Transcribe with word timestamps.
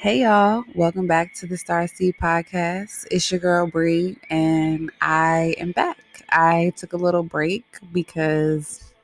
Hey 0.00 0.22
y'all, 0.22 0.64
welcome 0.74 1.06
back 1.06 1.34
to 1.34 1.46
the 1.46 1.56
Starseed 1.56 2.16
Podcast. 2.16 3.06
It's 3.10 3.30
your 3.30 3.38
girl 3.38 3.66
Bree, 3.66 4.16
and 4.30 4.90
I 5.02 5.54
am 5.58 5.72
back. 5.72 5.98
I 6.30 6.72
took 6.78 6.94
a 6.94 6.96
little 6.96 7.22
break 7.22 7.66
because 7.92 8.94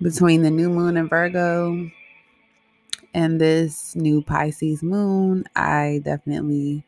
between 0.00 0.42
the 0.42 0.50
new 0.52 0.70
moon 0.70 0.96
in 0.96 1.08
Virgo 1.08 1.90
and 3.12 3.40
this 3.40 3.96
new 3.96 4.22
Pisces 4.22 4.80
moon, 4.80 5.42
I 5.56 6.02
definitely 6.04 6.84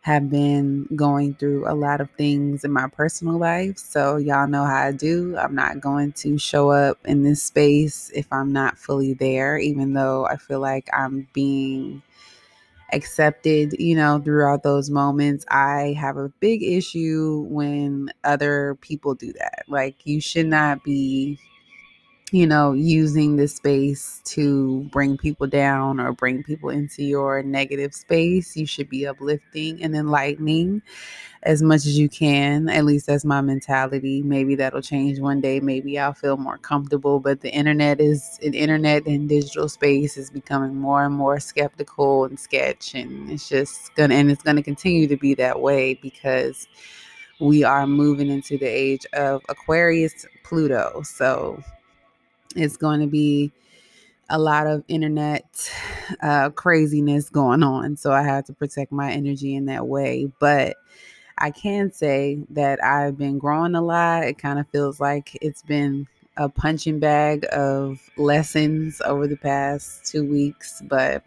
have 0.00 0.30
been 0.30 0.88
going 0.96 1.34
through 1.34 1.70
a 1.70 1.74
lot 1.76 2.00
of 2.00 2.10
things 2.12 2.64
in 2.64 2.72
my 2.72 2.88
personal 2.88 3.36
life. 3.36 3.76
So, 3.76 4.16
y'all 4.16 4.48
know 4.48 4.64
how 4.64 4.86
I 4.86 4.92
do. 4.92 5.36
I'm 5.36 5.54
not 5.54 5.82
going 5.82 6.12
to 6.12 6.38
show 6.38 6.70
up 6.70 6.96
in 7.04 7.24
this 7.24 7.42
space 7.42 8.10
if 8.14 8.26
I'm 8.32 8.54
not 8.54 8.78
fully 8.78 9.12
there, 9.12 9.58
even 9.58 9.92
though 9.92 10.24
I 10.24 10.36
feel 10.38 10.60
like 10.60 10.88
I'm 10.94 11.28
being 11.34 12.02
accepted, 12.92 13.74
you 13.78 13.94
know, 13.96 14.20
throughout 14.24 14.62
those 14.62 14.90
moments. 14.90 15.44
I 15.50 15.96
have 15.98 16.16
a 16.16 16.28
big 16.40 16.62
issue 16.62 17.46
when 17.48 18.12
other 18.24 18.76
people 18.80 19.14
do 19.14 19.32
that. 19.34 19.64
Like, 19.68 19.96
you 20.04 20.20
should 20.20 20.46
not 20.46 20.84
be, 20.84 21.38
you 22.32 22.46
know, 22.46 22.72
using 22.72 23.36
this 23.36 23.56
space 23.56 24.22
to 24.26 24.88
bring 24.92 25.16
people 25.16 25.46
down 25.46 26.00
or 26.00 26.12
bring 26.12 26.42
people 26.42 26.70
into 26.70 27.02
your 27.02 27.42
negative 27.42 27.94
space. 27.94 28.56
You 28.56 28.66
should 28.66 28.88
be 28.88 29.06
uplifting 29.06 29.82
and 29.82 29.96
enlightening 29.96 30.82
as 31.42 31.62
much 31.62 31.86
as 31.86 31.98
you 31.98 32.08
can. 32.08 32.68
At 32.68 32.84
least 32.84 33.06
that's 33.06 33.24
my 33.24 33.40
mentality. 33.40 34.22
Maybe 34.22 34.54
that'll 34.56 34.82
change 34.82 35.18
one 35.18 35.40
day. 35.40 35.60
Maybe 35.60 35.98
I'll 35.98 36.12
feel 36.12 36.36
more 36.36 36.58
comfortable. 36.58 37.18
But 37.18 37.40
the 37.40 37.50
internet 37.50 38.00
is 38.00 38.38
an 38.42 38.54
internet 38.54 39.06
and 39.06 39.28
digital 39.28 39.68
space 39.68 40.16
is 40.16 40.30
becoming 40.30 40.74
more 40.74 41.04
and 41.04 41.14
more 41.14 41.40
skeptical 41.40 42.24
and 42.24 42.38
sketch. 42.38 42.94
And 42.94 43.30
it's 43.30 43.48
just 43.48 43.94
gonna 43.94 44.14
and 44.14 44.30
it's 44.30 44.42
gonna 44.42 44.62
continue 44.62 45.06
to 45.08 45.16
be 45.16 45.34
that 45.34 45.60
way 45.60 45.94
because 45.94 46.68
we 47.40 47.64
are 47.64 47.86
moving 47.86 48.28
into 48.28 48.58
the 48.58 48.66
age 48.66 49.06
of 49.14 49.42
Aquarius 49.48 50.26
Pluto. 50.44 51.00
So 51.02 51.62
it's 52.54 52.76
going 52.76 53.00
to 53.00 53.06
be 53.06 53.50
a 54.28 54.38
lot 54.38 54.66
of 54.66 54.84
internet 54.88 55.72
uh, 56.22 56.50
craziness 56.50 57.30
going 57.30 57.62
on. 57.62 57.96
So 57.96 58.12
I 58.12 58.22
have 58.22 58.44
to 58.44 58.52
protect 58.52 58.92
my 58.92 59.10
energy 59.10 59.56
in 59.56 59.66
that 59.66 59.86
way. 59.86 60.30
But 60.38 60.76
I 61.40 61.50
can 61.50 61.90
say 61.90 62.38
that 62.50 62.82
I've 62.84 63.16
been 63.16 63.38
growing 63.38 63.74
a 63.74 63.82
lot. 63.82 64.24
It 64.24 64.38
kind 64.38 64.58
of 64.58 64.68
feels 64.68 65.00
like 65.00 65.36
it's 65.40 65.62
been 65.62 66.06
a 66.36 66.48
punching 66.48 66.98
bag 66.98 67.46
of 67.52 67.98
lessons 68.16 69.00
over 69.04 69.26
the 69.26 69.36
past 69.36 70.04
two 70.06 70.24
weeks, 70.24 70.82
but 70.86 71.24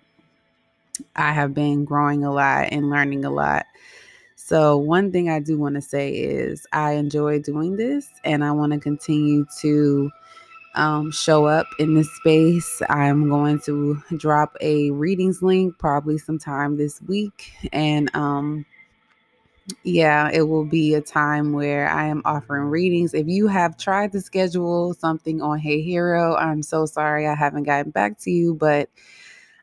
I 1.15 1.33
have 1.33 1.53
been 1.53 1.83
growing 1.83 2.23
a 2.23 2.31
lot 2.31 2.67
and 2.71 2.89
learning 2.89 3.25
a 3.25 3.31
lot. 3.31 3.65
So, 4.35 4.77
one 4.77 5.11
thing 5.11 5.29
I 5.29 5.39
do 5.39 5.57
want 5.57 5.75
to 5.75 5.81
say 5.81 6.11
is 6.11 6.67
I 6.73 6.93
enjoy 6.93 7.39
doing 7.39 7.75
this 7.75 8.09
and 8.23 8.43
I 8.43 8.51
want 8.51 8.73
to 8.73 8.79
continue 8.79 9.45
to 9.61 10.11
um, 10.75 11.11
show 11.11 11.45
up 11.45 11.67
in 11.79 11.95
this 11.95 12.11
space. 12.15 12.81
I'm 12.89 13.29
going 13.29 13.59
to 13.61 14.01
drop 14.17 14.55
a 14.61 14.91
readings 14.91 15.41
link 15.41 15.77
probably 15.79 16.17
sometime 16.17 16.77
this 16.77 17.01
week. 17.03 17.53
And 17.71 18.13
um, 18.15 18.65
yeah, 19.83 20.29
it 20.33 20.43
will 20.43 20.65
be 20.65 20.93
a 20.95 21.01
time 21.01 21.53
where 21.53 21.89
I 21.89 22.05
am 22.07 22.21
offering 22.25 22.65
readings. 22.65 23.13
If 23.13 23.27
you 23.27 23.47
have 23.47 23.77
tried 23.77 24.11
to 24.13 24.21
schedule 24.21 24.93
something 24.93 25.41
on 25.41 25.59
Hey 25.59 25.81
Hero, 25.81 26.35
I'm 26.35 26.63
so 26.63 26.85
sorry 26.85 27.27
I 27.27 27.35
haven't 27.35 27.63
gotten 27.63 27.91
back 27.91 28.19
to 28.21 28.31
you, 28.31 28.55
but 28.55 28.89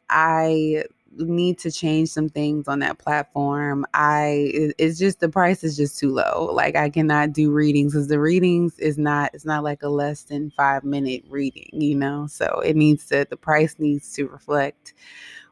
I 0.09 0.85
need 1.17 1.59
to 1.59 1.73
change 1.73 2.11
some 2.11 2.29
things 2.29 2.69
on 2.69 2.81
that 2.81 2.99
platform. 2.99 3.85
I 3.95 4.51
it's 4.79 4.99
just 4.99 5.21
the 5.21 5.29
price 5.29 5.65
is 5.65 5.77
just 5.77 5.99
too 5.99 6.11
low. 6.13 6.51
Like 6.53 6.77
I 6.77 6.91
cannot 6.91 7.33
do 7.33 7.51
readings 7.51 7.93
because 7.93 8.09
the 8.09 8.21
readings 8.21 8.79
is 8.79 8.99
not 8.99 9.31
it's 9.35 9.45
not 9.45 9.65
like 9.65 9.83
a 9.83 9.89
less 9.89 10.23
than 10.25 10.51
5 10.53 10.85
minute 10.85 11.25
reading, 11.29 11.71
you 11.73 11.95
know. 11.97 12.27
So 12.29 12.61
it 12.65 12.77
needs 12.77 13.07
to 13.07 13.27
the 13.29 13.37
price 13.37 13.77
needs 13.79 14.13
to 14.15 14.29
reflect 14.29 14.95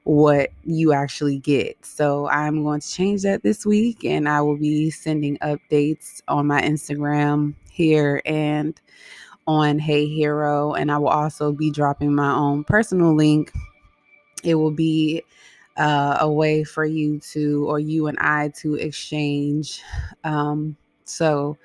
what 0.09 0.49
you 0.65 0.95
actually 0.95 1.39
get. 1.39 1.85
So 1.85 2.31
I'm 2.31 2.63
going 2.63 2.81
to 2.81 2.89
change 2.89 3.21
that 3.25 3.43
this 3.43 3.67
week 3.67 4.07
and 4.07 4.27
I 4.27 4.41
will 4.41 4.57
be 4.57 4.89
sending 4.89 5.37
updates 5.41 6.23
on 6.29 6.47
my 6.47 6.63
Instagram 6.63 7.55
here 7.71 8.23
and 8.25 8.81
on 9.47 9.79
Hey 9.79 10.07
Hero 10.07 10.73
and 10.73 10.91
I 10.91 10.97
will 10.97 11.09
also 11.09 11.53
be 11.53 11.71
dropping 11.71 12.15
my 12.15 12.33
own 12.33 12.65
personal 12.65 13.15
link. 13.15 13.53
It 14.43 14.55
will 14.55 14.71
be 14.71 15.25
uh, 15.77 16.17
a 16.21 16.33
way 16.33 16.65
for 16.65 16.87
you 16.87 17.21
to, 17.33 17.69
or 17.69 17.79
you 17.79 18.07
and 18.07 18.19
I 18.19 18.49
to 18.61 18.77
exchange. 18.77 19.83
Um, 20.25 20.75
so, 21.05 21.59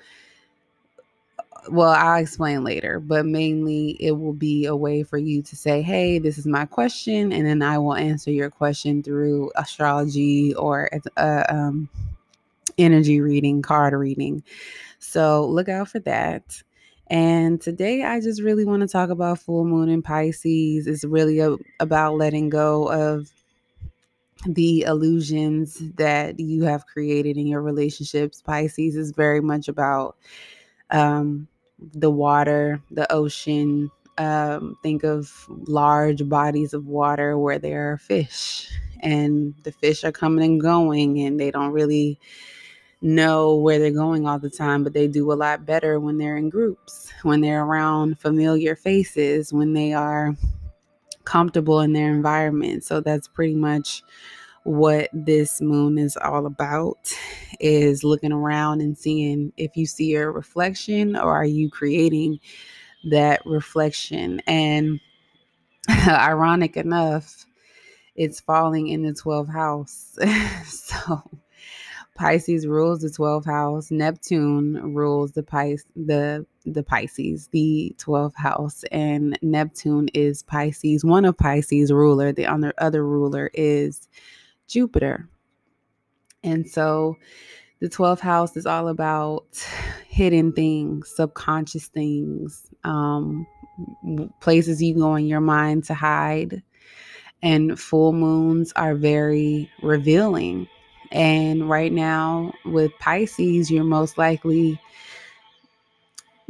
well, 1.68 1.90
I'll 1.90 2.20
explain 2.20 2.64
later, 2.64 3.00
but 3.00 3.26
mainly 3.26 3.96
it 4.00 4.12
will 4.12 4.32
be 4.32 4.66
a 4.66 4.76
way 4.76 5.02
for 5.02 5.18
you 5.18 5.42
to 5.42 5.56
say, 5.56 5.82
Hey, 5.82 6.18
this 6.18 6.38
is 6.38 6.46
my 6.46 6.66
question. 6.66 7.32
And 7.32 7.46
then 7.46 7.62
I 7.62 7.78
will 7.78 7.94
answer 7.94 8.30
your 8.30 8.50
question 8.50 9.02
through 9.02 9.50
astrology 9.56 10.54
or 10.54 10.90
uh, 11.16 11.44
um, 11.48 11.88
energy 12.78 13.20
reading, 13.20 13.62
card 13.62 13.94
reading. 13.94 14.42
So 14.98 15.46
look 15.46 15.68
out 15.68 15.88
for 15.88 16.00
that. 16.00 16.62
And 17.08 17.60
today 17.60 18.02
I 18.02 18.20
just 18.20 18.42
really 18.42 18.64
want 18.64 18.82
to 18.82 18.88
talk 18.88 19.10
about 19.10 19.38
full 19.38 19.64
moon 19.64 19.88
in 19.88 20.02
Pisces. 20.02 20.86
It's 20.86 21.04
really 21.04 21.40
a, 21.40 21.56
about 21.80 22.16
letting 22.16 22.48
go 22.48 22.88
of 22.90 23.30
the 24.46 24.82
illusions 24.82 25.82
that 25.96 26.38
you 26.40 26.64
have 26.64 26.86
created 26.86 27.36
in 27.36 27.46
your 27.46 27.62
relationships. 27.62 28.42
Pisces 28.42 28.96
is 28.96 29.12
very 29.12 29.40
much 29.40 29.68
about 29.68 30.16
um, 30.90 31.48
the 31.92 32.10
water, 32.10 32.80
the 32.90 33.10
ocean. 33.12 33.90
Um, 34.16 34.78
think 34.80 35.02
of 35.02 35.32
large 35.48 36.28
bodies 36.28 36.72
of 36.72 36.86
water 36.86 37.36
where 37.36 37.58
there 37.58 37.92
are 37.92 37.98
fish, 37.98 38.70
and 39.00 39.54
the 39.64 39.72
fish 39.72 40.04
are 40.04 40.12
coming 40.12 40.44
and 40.44 40.60
going, 40.60 41.18
and 41.20 41.40
they 41.40 41.50
don't 41.50 41.72
really 41.72 42.20
know 43.02 43.56
where 43.56 43.78
they're 43.78 43.90
going 43.90 44.26
all 44.26 44.38
the 44.38 44.48
time, 44.48 44.82
but 44.82 44.92
they 44.92 45.06
do 45.06 45.32
a 45.32 45.34
lot 45.34 45.66
better 45.66 46.00
when 46.00 46.16
they're 46.16 46.36
in 46.36 46.48
groups, 46.48 47.12
when 47.22 47.40
they're 47.40 47.64
around 47.64 48.18
familiar 48.18 48.74
faces, 48.76 49.52
when 49.52 49.72
they 49.72 49.92
are 49.92 50.34
comfortable 51.24 51.80
in 51.80 51.92
their 51.92 52.10
environment. 52.10 52.84
So 52.84 53.00
that's 53.00 53.28
pretty 53.28 53.54
much 53.54 54.02
what 54.64 55.10
this 55.12 55.60
moon 55.60 55.98
is 55.98 56.16
all 56.16 56.46
about 56.46 57.12
is 57.60 58.02
looking 58.02 58.32
around 58.32 58.80
and 58.80 58.96
seeing 58.96 59.52
if 59.56 59.76
you 59.76 59.86
see 59.86 60.14
a 60.14 60.28
reflection 60.28 61.16
or 61.16 61.36
are 61.36 61.44
you 61.44 61.70
creating 61.70 62.40
that 63.10 63.40
reflection 63.44 64.40
and 64.46 64.98
ironic 66.08 66.76
enough 66.76 67.44
it's 68.16 68.40
falling 68.40 68.88
in 68.88 69.02
the 69.02 69.12
12th 69.12 69.52
house 69.52 70.18
so 70.64 71.22
Pisces 72.14 72.66
rules 72.66 73.00
the 73.00 73.08
12th 73.08 73.46
house. 73.46 73.90
Neptune 73.90 74.94
rules 74.94 75.32
the 75.32 75.42
Pis 75.42 75.84
the 75.96 76.46
the 76.64 76.82
Pisces, 76.82 77.48
the 77.48 77.94
12th 77.98 78.36
house, 78.36 78.84
and 78.92 79.36
Neptune 79.42 80.08
is 80.14 80.42
Pisces. 80.44 81.04
One 81.04 81.24
of 81.24 81.36
Pisces 81.36 81.92
ruler. 81.92 82.32
The 82.32 82.46
other 82.46 82.72
other 82.78 83.04
ruler 83.04 83.50
is 83.52 84.08
Jupiter. 84.74 85.28
And 86.42 86.68
so 86.68 87.16
the 87.80 87.88
12th 87.88 88.20
house 88.20 88.56
is 88.56 88.66
all 88.66 88.88
about 88.88 89.46
hidden 90.08 90.52
things, 90.52 91.10
subconscious 91.14 91.86
things, 91.86 92.68
um, 92.84 93.46
places 94.40 94.82
you 94.82 94.94
go 94.94 95.14
in 95.14 95.26
your 95.26 95.40
mind 95.40 95.84
to 95.84 95.94
hide. 95.94 96.62
And 97.42 97.78
full 97.78 98.12
moons 98.12 98.72
are 98.76 98.94
very 98.94 99.70
revealing 99.82 100.68
and 101.14 101.70
right 101.70 101.92
now, 101.92 102.52
with 102.64 102.90
Pisces, 102.98 103.70
you're 103.70 103.84
most 103.84 104.18
likely 104.18 104.80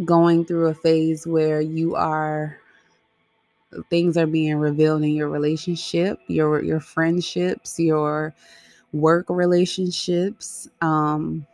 going 0.03 0.47
through 0.47 0.69
a 0.69 0.75
phase 0.75 1.27
where 1.27 1.61
you 1.61 1.95
are 1.97 2.59
things 3.91 4.17
are 4.17 4.27
being 4.27 4.57
revealed 4.57 5.03
in 5.03 5.11
your 5.11 5.29
relationship, 5.29 6.19
your 6.29 6.63
your 6.63 6.81
friendships, 6.81 7.79
your 7.79 8.35
work 8.93 9.27
relationships, 9.31 10.69
um 10.83 11.47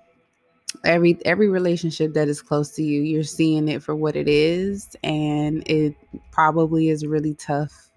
every 0.85 1.19
every 1.25 1.49
relationship 1.49 2.15
that 2.15 2.29
is 2.29 2.43
close 2.43 2.71
to 2.73 2.83
you, 2.83 3.03
you're 3.03 3.25
seeing 3.25 3.69
it 3.69 3.83
for 3.83 3.95
what 3.95 4.17
it 4.17 4.29
is 4.29 4.97
and 5.03 5.63
it 5.69 5.95
probably 6.31 6.89
is 6.89 7.07
really 7.07 7.35
tough 7.35 7.91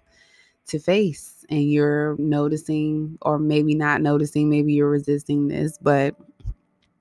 to 0.66 0.78
face 0.78 1.44
and 1.50 1.70
you're 1.70 2.16
noticing, 2.18 3.18
or 3.22 3.38
maybe 3.38 3.74
not 3.74 4.00
noticing, 4.02 4.48
maybe 4.50 4.72
you're 4.72 4.90
resisting 4.90 5.48
this, 5.48 5.78
but 5.78 6.16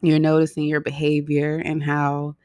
you're 0.01 0.19
noticing 0.19 0.65
your 0.65 0.81
behavior 0.81 1.61
and 1.63 1.83
how 1.83 2.35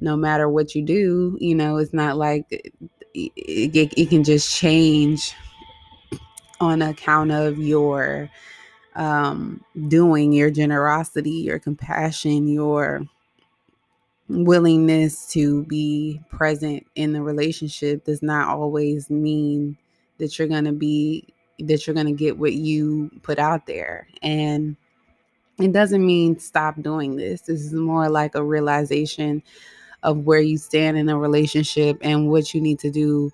no 0.00 0.16
matter 0.16 0.48
what 0.48 0.74
you 0.74 0.82
do, 0.82 1.36
you 1.40 1.54
know, 1.54 1.76
it's 1.76 1.92
not 1.92 2.16
like 2.16 2.72
it, 3.14 3.92
it, 3.96 4.08
can 4.08 4.24
just 4.24 4.54
change 4.54 5.34
on 6.60 6.82
account 6.82 7.32
of 7.32 7.58
your 7.58 8.30
um, 8.94 9.64
doing, 9.88 10.32
your 10.32 10.50
generosity, 10.50 11.30
your 11.30 11.58
compassion, 11.58 12.48
your 12.48 13.02
willingness 14.28 15.26
to 15.32 15.64
be 15.64 16.20
present 16.30 16.86
in 16.94 17.12
the 17.12 17.22
relationship 17.22 18.04
does 18.04 18.22
not 18.22 18.48
always 18.48 19.10
mean 19.10 19.76
that 20.18 20.38
you're 20.38 20.48
going 20.48 20.64
to 20.64 20.72
be 20.72 21.26
that 21.58 21.86
you're 21.86 21.94
going 21.94 22.06
to 22.06 22.12
get 22.12 22.38
what 22.38 22.54
you 22.54 23.10
put 23.22 23.38
out 23.38 23.66
there. 23.66 24.08
And 24.22 24.76
it 25.58 25.72
doesn't 25.72 26.04
mean 26.04 26.38
stop 26.38 26.80
doing 26.80 27.16
this. 27.16 27.42
This 27.42 27.60
is 27.60 27.72
more 27.72 28.08
like 28.08 28.34
a 28.34 28.42
realization 28.42 29.42
of 30.02 30.18
where 30.18 30.40
you 30.40 30.58
stand 30.58 30.96
in 30.96 31.08
a 31.08 31.18
relationship 31.18 31.98
and 32.02 32.28
what 32.28 32.52
you 32.54 32.60
need 32.60 32.78
to 32.80 32.90
do 32.90 33.30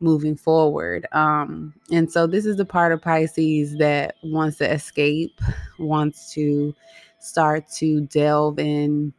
moving 0.00 0.36
forward. 0.36 1.06
Um, 1.12 1.74
and 1.92 2.10
so 2.10 2.26
this 2.26 2.46
is 2.46 2.56
the 2.56 2.64
part 2.64 2.92
of 2.92 3.02
Pisces 3.02 3.76
that 3.76 4.16
wants 4.22 4.58
to 4.58 4.70
escape, 4.70 5.40
wants 5.78 6.32
to 6.34 6.74
start 7.18 7.68
to 7.76 8.00
delve 8.02 8.58
in 8.58 9.12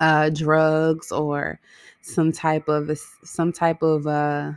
uh, 0.00 0.30
drugs 0.30 1.12
or 1.12 1.60
some 2.00 2.32
type 2.32 2.68
of 2.68 2.98
some 3.22 3.52
type 3.52 3.82
of 3.82 4.06
uh, 4.06 4.52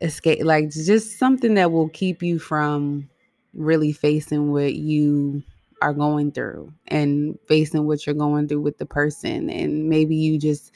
escape, 0.00 0.42
like 0.42 0.70
just 0.70 1.18
something 1.18 1.54
that 1.54 1.72
will 1.72 1.88
keep 1.88 2.22
you 2.22 2.38
from 2.38 3.08
really 3.54 3.92
facing 3.92 4.52
what 4.52 4.74
you 4.74 5.42
are 5.82 5.92
going 5.92 6.32
through 6.32 6.72
and 6.88 7.38
facing 7.46 7.86
what 7.86 8.06
you're 8.06 8.14
going 8.14 8.48
through 8.48 8.60
with 8.60 8.78
the 8.78 8.86
person 8.86 9.50
and 9.50 9.88
maybe 9.88 10.16
you 10.16 10.38
just 10.38 10.72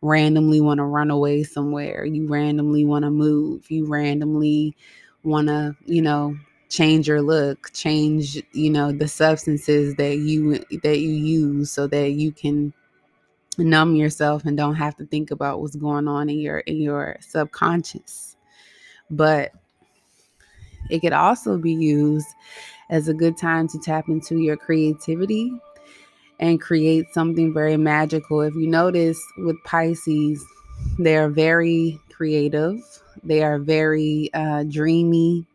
randomly 0.00 0.60
want 0.60 0.78
to 0.78 0.84
run 0.84 1.10
away 1.10 1.42
somewhere 1.42 2.04
you 2.04 2.26
randomly 2.28 2.84
want 2.84 3.04
to 3.04 3.10
move 3.10 3.70
you 3.70 3.86
randomly 3.86 4.76
want 5.22 5.46
to 5.46 5.76
you 5.84 6.02
know 6.02 6.36
change 6.68 7.06
your 7.06 7.22
look 7.22 7.72
change 7.72 8.42
you 8.52 8.70
know 8.70 8.90
the 8.90 9.06
substances 9.06 9.94
that 9.94 10.18
you 10.18 10.58
that 10.82 10.98
you 10.98 11.10
use 11.10 11.70
so 11.70 11.86
that 11.86 12.12
you 12.12 12.32
can 12.32 12.72
numb 13.58 13.94
yourself 13.94 14.44
and 14.44 14.56
don't 14.56 14.74
have 14.74 14.96
to 14.96 15.06
think 15.06 15.30
about 15.30 15.60
what's 15.60 15.76
going 15.76 16.08
on 16.08 16.28
in 16.28 16.38
your 16.38 16.58
in 16.60 16.76
your 16.80 17.16
subconscious. 17.20 18.36
But 19.10 19.52
it 20.90 21.00
could 21.00 21.12
also 21.12 21.58
be 21.58 21.72
used 21.72 22.26
as 22.90 23.08
a 23.08 23.14
good 23.14 23.36
time 23.36 23.68
to 23.68 23.78
tap 23.78 24.08
into 24.08 24.38
your 24.38 24.56
creativity 24.56 25.52
and 26.40 26.60
create 26.60 27.06
something 27.12 27.52
very 27.52 27.76
magical. 27.76 28.40
If 28.40 28.54
you 28.54 28.66
notice 28.66 29.20
with 29.38 29.56
Pisces, 29.64 30.44
they 30.98 31.16
are 31.16 31.28
very 31.28 32.00
creative, 32.12 32.80
they 33.22 33.42
are 33.42 33.58
very 33.58 34.30
uh, 34.34 34.64
dreamy, 34.64 35.46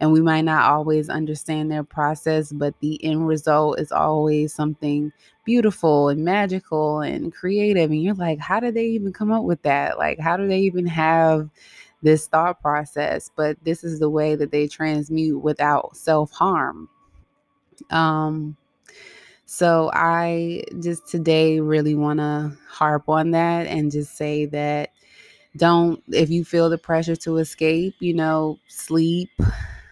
and 0.00 0.12
we 0.12 0.20
might 0.20 0.42
not 0.42 0.70
always 0.70 1.08
understand 1.08 1.70
their 1.70 1.84
process, 1.84 2.52
but 2.52 2.74
the 2.80 3.02
end 3.04 3.26
result 3.26 3.78
is 3.78 3.92
always 3.92 4.52
something 4.52 5.12
beautiful 5.44 6.08
and 6.08 6.24
magical 6.24 7.00
and 7.00 7.32
creative. 7.32 7.90
And 7.90 8.02
you're 8.02 8.14
like, 8.14 8.38
how 8.38 8.60
did 8.60 8.74
they 8.74 8.86
even 8.86 9.12
come 9.12 9.30
up 9.30 9.44
with 9.44 9.62
that? 9.62 9.98
Like, 9.98 10.18
how 10.18 10.36
do 10.36 10.48
they 10.48 10.60
even 10.60 10.86
have 10.86 11.48
this 12.04 12.28
thought 12.28 12.60
process? 12.60 13.30
But 13.34 13.56
this 13.64 13.82
is 13.82 13.98
the 13.98 14.10
way 14.10 14.36
that 14.36 14.52
they 14.52 14.68
transmute 14.68 15.42
without 15.42 15.96
self 15.96 16.30
harm. 16.30 16.88
Um, 17.90 18.56
so 19.46 19.90
I 19.92 20.62
just 20.80 21.06
today 21.08 21.60
really 21.60 21.94
want 21.94 22.20
to 22.20 22.52
harp 22.68 23.08
on 23.08 23.32
that 23.32 23.66
and 23.66 23.90
just 23.90 24.16
say 24.16 24.46
that 24.46 24.90
don't, 25.56 26.02
if 26.08 26.30
you 26.30 26.44
feel 26.44 26.68
the 26.68 26.78
pressure 26.78 27.16
to 27.16 27.36
escape, 27.36 27.94
you 28.00 28.14
know, 28.14 28.58
sleep, 28.68 29.30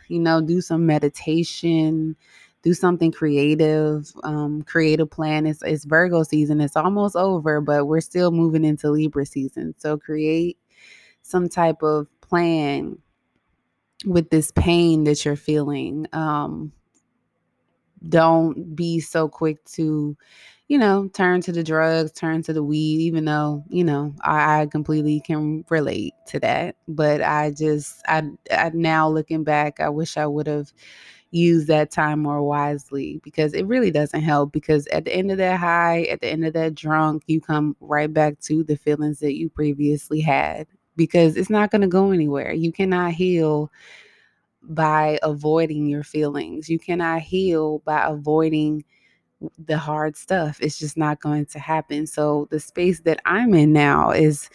you 0.09 0.19
know, 0.19 0.41
do 0.41 0.61
some 0.61 0.87
meditation, 0.87 2.17
do 2.63 2.75
something 2.75 3.13
creative, 3.13 4.13
um, 4.25 4.63
create 4.63 5.01
a 5.01 5.07
plan. 5.07 5.47
It's, 5.47 5.63
it's 5.63 5.85
Virgo 5.85 6.23
season. 6.23 6.61
It's 6.61 6.77
almost 6.77 7.15
over, 7.15 7.61
but 7.61 7.87
we're 7.87 8.01
still 8.01 8.31
moving 8.31 8.65
into 8.65 8.91
Libra 8.91 9.27
season. 9.27 9.75
So 9.79 9.97
create 9.97 10.59
some 11.23 11.49
type 11.49 11.83
of 11.83 12.09
plan 12.21 12.99
with 14.05 14.31
this 14.31 14.51
pain 14.53 15.05
that 15.05 15.25
you're 15.25 15.37
feeling. 15.37 16.07
Um, 16.13 16.73
don't 18.09 18.75
be 18.75 19.01
so 19.01 19.29
quick 19.29 19.65
to 19.65 20.17
you 20.69 20.79
know 20.79 21.09
turn 21.13 21.41
to 21.41 21.53
the 21.53 21.63
drugs 21.63 22.13
turn 22.13 22.43
to 22.43 22.53
the 22.53 22.63
weed 22.63 23.01
even 23.01 23.25
though 23.25 23.63
you 23.69 23.85
know 23.85 24.15
i, 24.23 24.63
I 24.63 24.67
completely 24.67 25.21
can 25.21 25.65
relate 25.69 26.15
to 26.29 26.41
that 26.41 26.77
but 26.89 27.23
i 27.23 27.51
just 27.51 28.03
I, 28.09 28.25
I 28.51 28.71
now 28.75 29.09
looking 29.09 29.45
back 29.45 29.81
i 29.81 29.89
wish 29.89 30.17
i 30.17 30.27
would 30.27 30.47
have 30.47 30.73
used 31.31 31.69
that 31.69 31.91
time 31.91 32.21
more 32.21 32.43
wisely 32.43 33.21
because 33.23 33.55
it 33.55 33.67
really 33.67 33.91
doesn't 33.91 34.23
help 34.23 34.53
because 34.53 34.87
at 34.89 35.05
the 35.05 35.15
end 35.15 35.31
of 35.31 35.39
that 35.39 35.59
high 35.61 36.03
at 36.05 36.21
the 36.21 36.29
end 36.29 36.45
of 36.45 36.53
that 36.55 36.75
drunk 36.75 37.23
you 37.27 37.41
come 37.41 37.77
right 37.81 38.13
back 38.13 38.39
to 38.41 38.65
the 38.65 38.77
feelings 38.77 39.21
that 39.21 39.35
you 39.35 39.49
previously 39.49 40.21
had 40.21 40.67
because 40.97 41.37
it's 41.37 41.51
not 41.51 41.71
going 41.71 41.83
to 41.83 41.89
go 41.89 42.11
anywhere 42.11 42.53
you 42.53 42.73
cannot 42.73 43.13
heal 43.13 43.71
by 44.63 45.19
avoiding 45.23 45.87
your 45.87 46.05
feelings. 46.05 46.69
You 46.69 46.79
cannot 46.79 47.23
heal 47.23 47.81
by 47.81 48.05
avoiding 48.07 48.85
the 49.59 49.77
hard 49.77 50.17
stuff. 50.17 50.59
It's 50.61 50.79
just 50.79 50.97
not 50.97 51.21
going 51.21 51.47
to 51.47 51.59
happen. 51.59 52.07
So, 52.07 52.47
the 52.51 52.61
space 52.61 53.01
that 53.01 53.21
I'm 53.25 53.55
in 53.55 53.73
now 53.73 54.11
is 54.11 54.49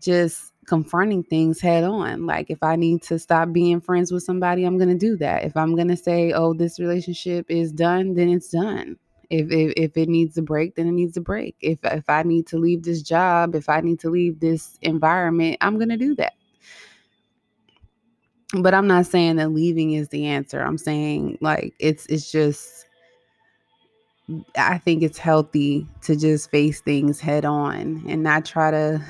just 0.00 0.52
confronting 0.66 1.22
things 1.22 1.60
head 1.60 1.84
on. 1.84 2.26
Like, 2.26 2.50
if 2.50 2.62
I 2.62 2.76
need 2.76 3.02
to 3.04 3.18
stop 3.18 3.52
being 3.52 3.80
friends 3.80 4.12
with 4.12 4.22
somebody, 4.22 4.64
I'm 4.64 4.76
going 4.76 4.90
to 4.90 4.94
do 4.94 5.16
that. 5.18 5.44
If 5.44 5.56
I'm 5.56 5.74
going 5.74 5.88
to 5.88 5.96
say, 5.96 6.32
oh, 6.32 6.52
this 6.52 6.78
relationship 6.78 7.46
is 7.48 7.72
done, 7.72 8.14
then 8.14 8.28
it's 8.28 8.50
done. 8.50 8.98
If, 9.38 9.50
if, 9.50 9.72
if 9.76 9.96
it 9.96 10.08
needs 10.08 10.38
a 10.38 10.42
break, 10.42 10.74
then 10.76 10.86
it 10.86 10.92
needs 10.92 11.16
a 11.16 11.20
break. 11.20 11.56
If, 11.60 11.78
if 11.82 12.08
I 12.08 12.22
need 12.22 12.46
to 12.48 12.58
leave 12.58 12.82
this 12.82 13.02
job, 13.02 13.54
if 13.54 13.68
I 13.68 13.80
need 13.80 14.00
to 14.00 14.10
leave 14.10 14.40
this 14.40 14.78
environment, 14.82 15.58
I'm 15.60 15.78
to 15.88 15.96
do 15.96 16.14
that 16.16 16.34
but 18.62 18.74
I'm 18.74 18.86
not 18.86 19.06
saying 19.06 19.36
that 19.36 19.50
leaving 19.50 19.92
is 19.92 20.08
the 20.08 20.26
answer. 20.26 20.60
I'm 20.60 20.78
saying 20.78 21.38
like 21.40 21.74
it's 21.78 22.06
it's 22.06 22.30
just 22.30 22.86
I 24.56 24.78
think 24.78 25.02
it's 25.02 25.18
healthy 25.18 25.86
to 26.02 26.16
just 26.16 26.50
face 26.50 26.80
things 26.80 27.20
head 27.20 27.44
on 27.44 28.04
and 28.08 28.22
not 28.22 28.44
try 28.44 28.70
to 28.70 29.04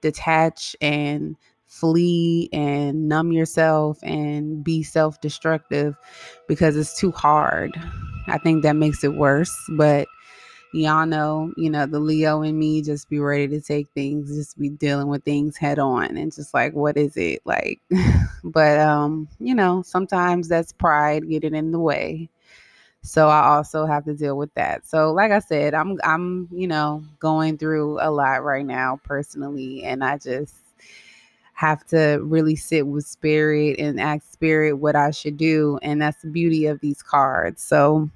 detach 0.00 0.76
and 0.80 1.36
flee 1.74 2.48
and 2.52 3.08
numb 3.08 3.32
yourself 3.32 3.98
and 4.02 4.62
be 4.62 4.82
self-destructive 4.82 5.96
because 6.46 6.76
it's 6.76 6.96
too 6.98 7.10
hard. 7.10 7.72
I 8.28 8.38
think 8.38 8.62
that 8.62 8.76
makes 8.76 9.02
it 9.02 9.14
worse, 9.14 9.52
but 9.70 10.06
y'all 10.72 11.04
know, 11.04 11.52
you 11.56 11.68
know, 11.68 11.84
the 11.86 11.98
Leo 11.98 12.42
in 12.42 12.58
me 12.58 12.80
just 12.80 13.10
be 13.10 13.18
ready 13.18 13.48
to 13.48 13.60
take 13.60 13.88
things, 13.94 14.34
just 14.34 14.58
be 14.58 14.68
dealing 14.68 15.08
with 15.08 15.24
things 15.24 15.56
head 15.56 15.80
on 15.80 16.16
and 16.16 16.32
just 16.32 16.54
like, 16.54 16.74
what 16.74 16.96
is 16.96 17.16
it? 17.16 17.42
Like, 17.44 17.80
but, 18.44 18.78
um, 18.78 19.28
you 19.40 19.54
know, 19.54 19.82
sometimes 19.82 20.48
that's 20.48 20.72
pride 20.72 21.28
getting 21.28 21.56
in 21.56 21.72
the 21.72 21.80
way. 21.80 22.28
So 23.02 23.28
I 23.28 23.48
also 23.48 23.84
have 23.84 24.04
to 24.04 24.14
deal 24.14 24.36
with 24.36 24.54
that. 24.54 24.86
So 24.86 25.12
like 25.12 25.32
I 25.32 25.40
said, 25.40 25.74
I'm 25.74 25.98
I'm, 26.04 26.48
you 26.50 26.66
know, 26.66 27.04
going 27.18 27.58
through 27.58 27.98
a 28.00 28.10
lot 28.10 28.44
right 28.44 28.64
now 28.64 28.98
personally 29.04 29.82
and 29.84 30.02
I 30.02 30.16
just 30.16 30.54
have 31.54 31.86
to 31.86 32.20
really 32.22 32.56
sit 32.56 32.86
with 32.86 33.06
spirit 33.06 33.78
and 33.78 34.00
ask 34.00 34.30
spirit 34.32 34.74
what 34.74 34.96
I 34.96 35.10
should 35.10 35.36
do 35.36 35.78
and 35.82 36.02
that's 36.02 36.22
the 36.22 36.30
beauty 36.30 36.66
of 36.66 36.80
these 36.80 37.02
cards. 37.02 37.62
So 37.62 38.10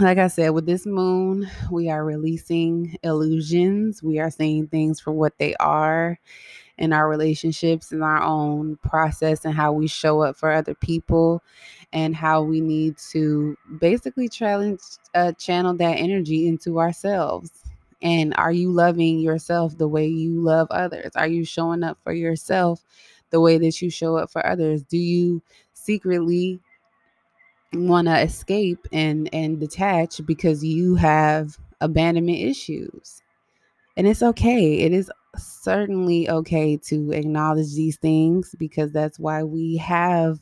like 0.00 0.18
I 0.18 0.28
said, 0.28 0.50
with 0.50 0.64
this 0.64 0.86
moon, 0.86 1.48
we 1.70 1.90
are 1.90 2.04
releasing 2.04 2.96
illusions. 3.02 4.02
We 4.02 4.18
are 4.18 4.30
seeing 4.30 4.66
things 4.66 5.00
for 5.00 5.12
what 5.12 5.36
they 5.38 5.54
are 5.56 6.18
in 6.78 6.92
our 6.92 7.08
relationships, 7.08 7.92
in 7.92 8.02
our 8.02 8.22
own 8.22 8.76
process, 8.78 9.44
and 9.44 9.54
how 9.54 9.72
we 9.72 9.86
show 9.86 10.22
up 10.22 10.36
for 10.36 10.50
other 10.50 10.74
people, 10.74 11.42
and 11.92 12.16
how 12.16 12.42
we 12.42 12.60
need 12.60 12.96
to 13.10 13.56
basically 13.78 14.28
challenge, 14.28 14.80
uh, 15.14 15.32
channel 15.32 15.74
that 15.74 15.98
energy 15.98 16.48
into 16.48 16.80
ourselves. 16.80 17.50
And 18.02 18.34
are 18.36 18.52
you 18.52 18.70
loving 18.70 19.20
yourself 19.20 19.78
the 19.78 19.88
way 19.88 20.06
you 20.06 20.40
love 20.40 20.68
others? 20.70 21.12
Are 21.14 21.26
you 21.28 21.44
showing 21.44 21.84
up 21.84 21.98
for 22.02 22.12
yourself 22.12 22.84
the 23.30 23.40
way 23.40 23.58
that 23.58 23.80
you 23.80 23.90
show 23.90 24.16
up 24.16 24.30
for 24.30 24.44
others? 24.44 24.82
Do 24.82 24.98
you 24.98 25.42
secretly 25.72 26.60
want 27.74 28.06
to 28.06 28.20
escape 28.20 28.86
and 28.92 29.28
and 29.32 29.58
detach 29.58 30.20
because 30.26 30.62
you 30.62 30.94
have 30.94 31.58
abandonment 31.80 32.38
issues 32.38 33.22
and 33.96 34.06
it's 34.06 34.22
okay 34.22 34.80
it 34.80 34.92
is 34.92 35.10
certainly 35.36 36.28
okay 36.28 36.76
to 36.76 37.10
acknowledge 37.12 37.74
these 37.74 37.96
things 37.96 38.54
because 38.58 38.92
that's 38.92 39.18
why 39.18 39.42
we 39.42 39.76
have 39.78 40.40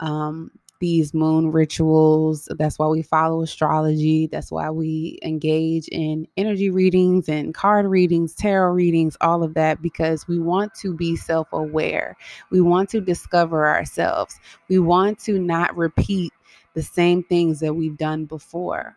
um, 0.00 0.50
these 0.80 1.14
moon 1.14 1.50
rituals. 1.50 2.48
That's 2.58 2.78
why 2.78 2.86
we 2.88 3.02
follow 3.02 3.42
astrology. 3.42 4.26
That's 4.26 4.50
why 4.50 4.70
we 4.70 5.18
engage 5.22 5.88
in 5.88 6.26
energy 6.36 6.70
readings 6.70 7.28
and 7.28 7.54
card 7.54 7.86
readings, 7.86 8.34
tarot 8.34 8.72
readings, 8.72 9.16
all 9.20 9.42
of 9.42 9.54
that, 9.54 9.80
because 9.80 10.26
we 10.28 10.38
want 10.38 10.74
to 10.76 10.94
be 10.94 11.16
self 11.16 11.48
aware. 11.52 12.16
We 12.50 12.60
want 12.60 12.90
to 12.90 13.00
discover 13.00 13.66
ourselves. 13.66 14.38
We 14.68 14.78
want 14.78 15.18
to 15.20 15.38
not 15.38 15.76
repeat 15.76 16.32
the 16.74 16.82
same 16.82 17.22
things 17.24 17.60
that 17.60 17.74
we've 17.74 17.96
done 17.96 18.24
before. 18.24 18.96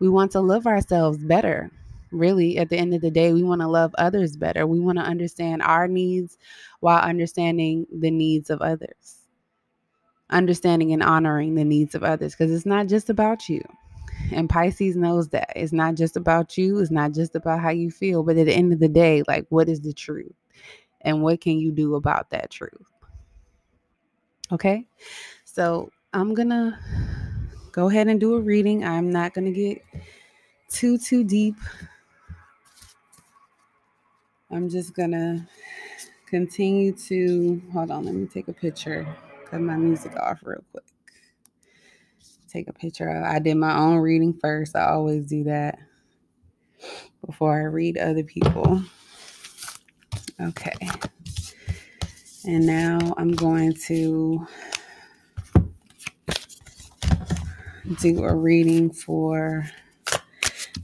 We 0.00 0.08
want 0.08 0.32
to 0.32 0.40
love 0.40 0.66
ourselves 0.66 1.18
better. 1.18 1.70
Really, 2.10 2.58
at 2.58 2.68
the 2.68 2.78
end 2.78 2.94
of 2.94 3.00
the 3.00 3.10
day, 3.10 3.32
we 3.32 3.42
want 3.42 3.60
to 3.60 3.66
love 3.66 3.92
others 3.98 4.36
better. 4.36 4.66
We 4.68 4.78
want 4.78 4.98
to 4.98 5.04
understand 5.04 5.62
our 5.62 5.88
needs 5.88 6.38
while 6.80 7.00
understanding 7.00 7.86
the 7.92 8.10
needs 8.10 8.50
of 8.50 8.60
others 8.60 9.13
understanding 10.30 10.92
and 10.92 11.02
honoring 11.02 11.54
the 11.54 11.64
needs 11.64 11.94
of 11.94 12.02
others 12.02 12.34
because 12.34 12.52
it's 12.52 12.66
not 12.66 12.86
just 12.86 13.10
about 13.10 13.48
you. 13.48 13.62
And 14.32 14.48
Pisces 14.48 14.96
knows 14.96 15.28
that 15.30 15.52
it's 15.56 15.72
not 15.72 15.96
just 15.96 16.16
about 16.16 16.56
you, 16.56 16.78
it's 16.78 16.90
not 16.90 17.12
just 17.12 17.34
about 17.34 17.60
how 17.60 17.70
you 17.70 17.90
feel, 17.90 18.22
but 18.22 18.36
at 18.36 18.46
the 18.46 18.54
end 18.54 18.72
of 18.72 18.80
the 18.80 18.88
day, 18.88 19.22
like, 19.28 19.46
what 19.50 19.68
is 19.68 19.80
the 19.80 19.92
truth? 19.92 20.32
And 21.02 21.22
what 21.22 21.40
can 21.40 21.58
you 21.58 21.72
do 21.72 21.96
about 21.96 22.30
that 22.30 22.50
truth? 22.50 22.72
Okay, 24.52 24.86
so 25.44 25.90
I'm 26.12 26.34
gonna 26.34 26.78
go 27.72 27.88
ahead 27.88 28.08
and 28.08 28.20
do 28.20 28.34
a 28.34 28.40
reading. 28.40 28.84
I'm 28.84 29.10
not 29.10 29.34
gonna 29.34 29.50
get 29.50 29.82
too, 30.68 30.96
too 30.98 31.24
deep. 31.24 31.56
I'm 34.50 34.68
just 34.68 34.94
gonna 34.94 35.48
continue 36.26 36.92
to 36.92 37.60
hold 37.72 37.90
on, 37.90 38.04
let 38.04 38.14
me 38.14 38.26
take 38.26 38.48
a 38.48 38.52
picture 38.52 39.06
cut 39.54 39.60
my 39.60 39.76
music 39.76 40.16
off 40.16 40.40
real 40.42 40.64
quick. 40.72 40.82
Take 42.48 42.66
a 42.66 42.72
picture 42.72 43.08
of 43.08 43.22
I 43.22 43.38
did 43.38 43.56
my 43.56 43.76
own 43.78 43.98
reading 43.98 44.36
first. 44.40 44.74
I 44.74 44.86
always 44.86 45.26
do 45.26 45.44
that 45.44 45.78
before 47.24 47.54
I 47.54 47.66
read 47.66 47.96
other 47.96 48.24
people. 48.24 48.82
Okay. 50.40 50.74
And 52.44 52.66
now 52.66 53.14
I'm 53.16 53.30
going 53.30 53.74
to 53.86 54.44
do 58.00 58.24
a 58.24 58.34
reading 58.34 58.92
for 58.92 59.70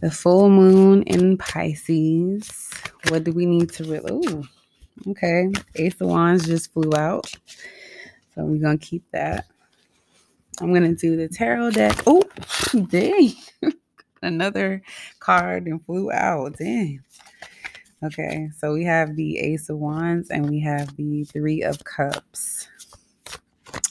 the 0.00 0.12
full 0.12 0.48
moon 0.48 1.02
in 1.02 1.36
Pisces. 1.38 2.70
What 3.08 3.24
do 3.24 3.32
we 3.32 3.46
need 3.46 3.72
to 3.72 3.84
really? 3.84 4.12
Ooh, 4.12 4.44
okay. 5.08 5.50
Ace 5.74 6.00
of 6.00 6.06
Wands 6.06 6.46
just 6.46 6.72
flew 6.72 6.92
out. 6.94 7.34
We're 8.44 8.60
going 8.60 8.78
to 8.78 8.86
keep 8.86 9.04
that. 9.12 9.46
I'm 10.60 10.72
going 10.72 10.82
to 10.82 10.94
do 10.94 11.16
the 11.16 11.28
tarot 11.28 11.70
deck. 11.72 12.02
Oh, 12.06 12.22
dang. 12.88 13.32
Another 14.22 14.82
card 15.18 15.66
and 15.66 15.84
flew 15.84 16.12
out. 16.12 16.56
Dang. 16.58 17.00
Okay, 18.02 18.48
so 18.56 18.72
we 18.72 18.84
have 18.84 19.14
the 19.16 19.38
Ace 19.38 19.68
of 19.68 19.78
Wands 19.78 20.30
and 20.30 20.48
we 20.48 20.60
have 20.60 20.96
the 20.96 21.24
Three 21.24 21.62
of 21.62 21.84
Cups. 21.84 22.66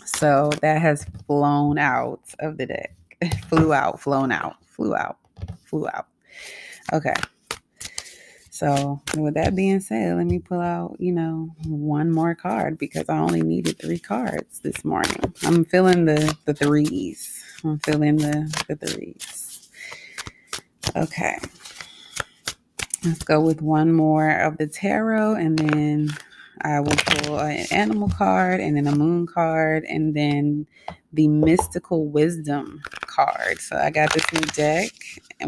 So 0.03 0.49
that 0.61 0.81
has 0.81 1.05
flown 1.27 1.77
out 1.77 2.21
of 2.39 2.57
the 2.57 2.65
deck. 2.65 2.95
flew 3.49 3.73
out, 3.73 3.99
flown 3.99 4.31
out, 4.31 4.55
flew 4.65 4.95
out, 4.95 5.17
flew 5.65 5.87
out. 5.87 6.07
Okay. 6.93 7.13
So, 8.59 9.01
with 9.15 9.35
that 9.35 9.55
being 9.55 9.79
said, 9.79 10.17
let 10.17 10.25
me 10.25 10.39
pull 10.39 10.59
out, 10.59 10.97
you 10.99 11.13
know, 11.13 11.55
one 11.65 12.11
more 12.11 12.35
card 12.35 12.77
because 12.77 13.07
I 13.07 13.17
only 13.17 13.41
needed 13.41 13.79
three 13.79 13.99
cards 13.99 14.59
this 14.59 14.83
morning. 14.83 15.33
I'm 15.43 15.63
feeling 15.63 16.03
the 16.03 16.35
the 16.43 16.53
threes. 16.53 17.41
I'm 17.63 17.79
feeling 17.79 18.17
the 18.17 18.53
the 18.67 18.75
threes. 18.75 19.69
Okay. 20.93 21.37
Let's 23.05 23.23
go 23.23 23.39
with 23.39 23.61
one 23.61 23.93
more 23.93 24.29
of 24.29 24.57
the 24.57 24.67
tarot 24.67 25.35
and 25.35 25.57
then 25.57 26.09
I 26.61 26.81
will 26.81 26.95
pull 26.95 27.39
an 27.39 27.65
animal 27.71 28.09
card 28.09 28.59
and 28.61 28.77
then 28.77 28.87
a 28.87 28.95
moon 28.95 29.27
card 29.27 29.85
and 29.85 30.15
then 30.15 30.67
the 31.13 31.27
mystical 31.27 32.07
wisdom 32.07 32.81
card. 33.07 33.59
So 33.59 33.77
I 33.77 33.89
got 33.91 34.13
this 34.13 34.31
new 34.33 34.41
deck 34.53 34.91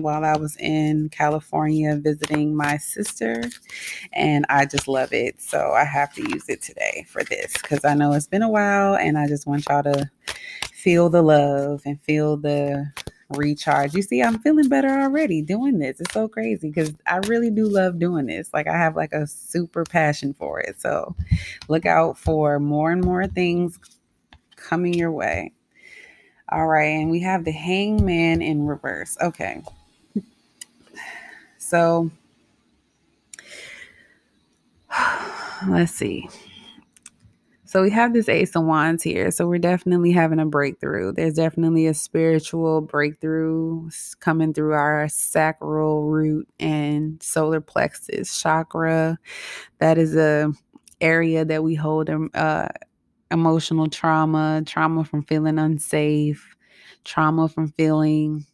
while 0.02 0.26
I 0.26 0.38
was 0.38 0.58
in 0.58 1.10
California 1.10 1.96
visiting 1.98 2.56
my 2.56 2.78
sister 2.78 3.44
and 4.14 4.46
I 4.50 4.66
just 4.66 4.88
love 4.88 5.14
it. 5.14 5.42
So 5.42 5.74
I 5.74 5.86
have 5.86 6.14
to 6.16 6.22
use 6.30 6.50
it 6.50 6.62
today 6.62 7.06
for 7.10 7.24
this 7.24 7.54
cuz 7.58 7.86
I 7.86 7.96
know 7.96 8.14
it's 8.14 8.28
been 8.28 8.44
a 8.44 8.50
while 8.50 8.96
and 8.96 9.18
I 9.18 9.28
just 9.28 9.48
want 9.48 9.66
y'all 9.70 9.84
to 9.84 10.10
feel 10.74 11.10
the 11.10 11.22
love 11.22 11.82
and 11.86 12.02
feel 12.02 12.38
the 12.38 12.92
recharge. 13.38 13.94
You 13.94 14.02
see, 14.02 14.22
I'm 14.22 14.40
feeling 14.40 14.70
better 14.70 14.90
already 14.90 15.42
doing 15.42 15.80
this. 15.80 16.00
It's 16.00 16.14
so 16.14 16.28
crazy 16.28 16.70
because 16.70 16.94
I 17.06 17.18
really 17.28 17.50
do 17.50 17.68
love 17.68 18.00
doing 18.00 18.28
this. 18.28 18.50
Like 18.54 18.68
I 18.68 18.78
have 18.78 18.96
like 18.96 19.14
a 19.14 19.28
super 19.28 19.84
passion 19.84 20.34
for 20.34 20.60
it. 20.60 20.80
So 20.80 21.16
look 21.68 21.86
out 21.86 22.18
for 22.18 22.60
more 22.60 22.92
and 22.92 23.04
more 23.04 23.28
things 23.28 23.80
coming 24.56 24.94
your 24.94 25.12
way. 25.12 25.54
All 26.50 26.68
right, 26.68 26.98
and 27.00 27.10
we 27.10 27.22
have 27.22 27.46
the 27.46 27.52
hangman 27.52 28.42
in 28.42 28.66
reverse. 28.66 29.18
Okay. 29.22 29.64
So 31.58 32.12
let's 35.68 35.94
see. 35.94 36.28
So 37.72 37.82
we 37.82 37.90
have 37.92 38.12
this 38.12 38.28
Ace 38.28 38.54
of 38.58 38.66
Wands 38.66 39.02
here. 39.02 39.32
So 39.32 39.48
we're 39.48 39.58
definitely 39.58 40.12
having 40.12 40.40
a 40.40 40.46
breakthrough. 40.46 41.14
There's 41.14 41.36
definitely 41.36 41.88
a 41.88 41.94
spiritual 41.94 42.82
breakthrough 42.82 43.90
coming 44.20 44.54
through 44.54 44.74
our 44.74 45.08
sacral 45.08 46.04
root 46.04 46.50
and 46.60 47.24
solar 47.24 47.62
plexus 47.62 48.42
chakra. 48.42 49.18
That 49.80 49.98
is 49.98 50.18
a 50.18 50.52
area 51.00 51.46
that 51.46 51.64
we 51.64 51.74
hold 51.74 52.10
um, 52.10 52.30
uh, 52.34 52.68
emotional 53.32 53.88
trauma, 53.88 54.64
trauma 54.66 55.06
from 55.06 55.24
feeling 55.24 55.58
unsafe, 55.58 56.58
trauma 57.06 57.48
from 57.48 57.70
feeling 57.70 58.46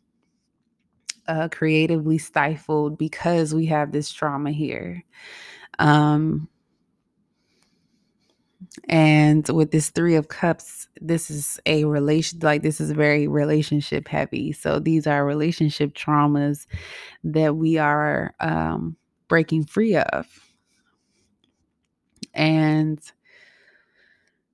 uh, 1.27 1.47
creatively 1.51 2.19
stifled 2.19 2.99
because 2.99 3.55
we 3.55 3.65
have 3.65 3.91
this 3.91 4.11
trauma 4.11 4.51
here. 4.51 5.03
Um, 5.79 6.47
and 8.89 9.47
with 9.49 9.71
this 9.71 9.89
three 9.89 10.15
of 10.15 10.27
cups 10.27 10.87
this 11.01 11.29
is 11.29 11.59
a 11.65 11.85
relation 11.85 12.39
like 12.39 12.61
this 12.63 12.81
is 12.81 12.91
very 12.91 13.27
relationship 13.27 14.07
heavy. 14.07 14.51
So 14.51 14.79
these 14.79 15.05
are 15.05 15.25
relationship 15.25 15.93
traumas 15.93 16.65
that 17.23 17.55
we 17.55 17.77
are 17.77 18.33
um, 18.39 18.95
breaking 19.27 19.65
free 19.65 19.95
of. 19.95 20.25
And 22.33 22.99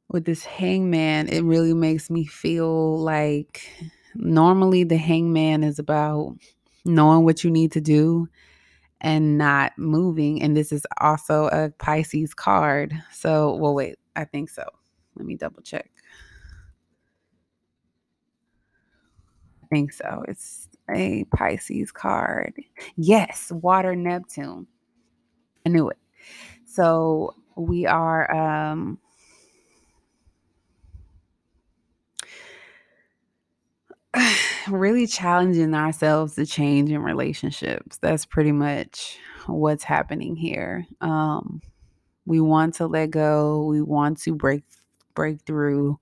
with 0.09 0.25
this 0.25 0.43
hangman 0.43 1.27
it 1.29 1.41
really 1.41 1.73
makes 1.73 2.09
me 2.09 2.25
feel 2.25 2.99
like 2.99 3.69
normally 4.15 4.83
the 4.83 4.97
hangman 4.97 5.63
is 5.63 5.79
about 5.79 6.35
knowing 6.85 7.23
what 7.23 7.43
you 7.43 7.49
need 7.49 7.71
to 7.71 7.81
do 7.81 8.27
and 9.03 9.37
not 9.37 9.73
moving. 9.77 10.41
And 10.41 10.55
this 10.57 10.71
is 10.71 10.85
also 10.99 11.47
a 11.47 11.69
Pisces 11.77 12.33
card. 12.33 12.93
So, 13.11 13.55
well, 13.55 13.75
wait, 13.75 13.99
I 14.15 14.25
think 14.25 14.49
so. 14.49 14.65
Let 15.15 15.25
me 15.27 15.35
double 15.35 15.61
check. 15.61 15.91
I 19.63 19.67
think 19.67 19.91
so. 19.93 20.23
It's 20.27 20.67
a 20.93 21.25
Pisces 21.25 21.91
card. 21.91 22.53
Yes, 22.95 23.51
water 23.51 23.95
Neptune. 23.95 24.67
I 25.65 25.69
knew 25.69 25.89
it. 25.89 25.97
So 26.65 27.35
we 27.55 27.85
are 27.85 28.31
um 28.33 28.99
really 34.69 35.07
challenging 35.07 35.73
ourselves 35.73 36.35
to 36.35 36.45
change 36.45 36.91
in 36.91 37.01
relationships. 37.01 37.97
That's 37.97 38.25
pretty 38.25 38.51
much 38.51 39.17
what's 39.47 39.83
happening 39.83 40.35
here. 40.35 40.85
Um, 41.01 41.61
we 42.25 42.39
want 42.39 42.75
to 42.75 42.87
let 42.87 43.11
go. 43.11 43.65
We 43.65 43.81
want 43.81 44.19
to 44.21 44.35
break 44.35 44.63
break 45.13 45.41
through 45.41 45.99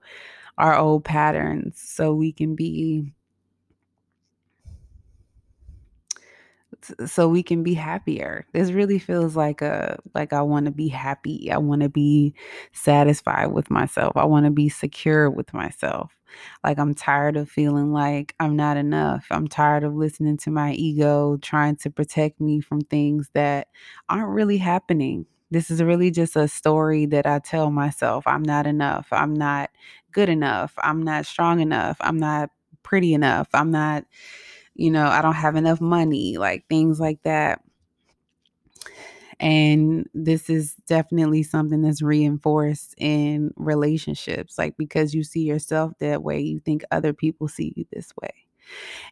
our 0.58 0.78
old 0.78 1.04
patterns 1.04 1.82
so 1.82 2.14
we 2.14 2.32
can 2.32 2.56
be 2.56 3.14
so 7.06 7.28
we 7.28 7.44
can 7.44 7.64
be 7.64 7.74
happier. 7.74 8.46
This 8.54 8.72
really 8.72 9.00
feels 9.00 9.36
like 9.36 9.62
a 9.62 10.00
like 10.16 10.34
I 10.34 10.42
want 10.42 10.66
to 10.66 10.72
be 10.72 10.88
happy. 10.88 11.52
I 11.52 11.58
want 11.58 11.82
to 11.82 11.90
be 11.90 12.34
satisfied 12.74 13.48
with 13.48 13.70
myself. 13.70 14.14
I 14.16 14.26
want 14.26 14.46
to 14.46 14.52
be 14.52 14.70
secure 14.70 15.30
with 15.30 15.54
myself. 15.54 16.16
Like 16.64 16.80
I'm 16.80 16.94
tired 16.94 17.38
of 17.38 17.50
feeling 17.50 17.92
like 17.92 18.36
I'm 18.40 18.56
not 18.56 18.78
enough. 18.78 19.26
I'm 19.32 19.48
tired 19.48 19.84
of 19.84 19.96
listening 19.96 20.38
to 20.38 20.52
my 20.52 20.74
ego 20.74 21.38
trying 21.42 21.76
to 21.78 21.90
protect 21.90 22.40
me 22.40 22.62
from 22.62 22.82
things 22.82 23.30
that 23.34 23.68
aren't 24.10 24.30
really 24.30 24.58
happening. 24.58 25.26
This 25.52 25.70
is 25.70 25.84
really 25.84 26.12
just 26.12 26.36
a 26.38 26.48
story 26.48 27.06
that 27.08 27.26
I 27.26 27.40
tell 27.40 27.72
myself. 27.72 28.26
I'm 28.26 28.44
not 28.44 28.66
enough. 28.66 29.08
I'm 29.12 29.34
not 29.34 29.70
good 30.12 30.30
enough. 30.30 30.74
I'm 30.78 31.04
not 31.04 31.26
strong 31.26 31.60
enough. 31.60 31.98
I'm 32.00 32.18
not 32.18 32.52
pretty 32.84 33.14
enough. 33.14 33.50
I'm 33.54 33.70
not, 33.72 34.06
you 34.76 34.92
know, 34.92 35.06
I 35.06 35.22
don't 35.22 35.34
have 35.34 35.56
enough 35.56 35.82
money, 35.82 36.38
like 36.38 36.68
things 36.70 37.00
like 37.00 37.22
that. 37.24 37.62
And 39.40 40.08
this 40.14 40.50
is 40.50 40.76
definitely 40.86 41.42
something 41.42 41.82
that's 41.82 42.04
reinforced 42.04 42.94
in 42.98 43.52
relationships. 43.56 44.58
Like 44.58 44.78
because 44.78 45.16
you 45.16 45.24
see 45.24 45.42
yourself 45.42 45.94
that 46.00 46.22
way, 46.22 46.40
you 46.40 46.60
think 46.60 46.84
other 46.92 47.12
people 47.12 47.48
see 47.48 47.74
you 47.76 47.86
this 47.92 48.14
way. 48.22 48.30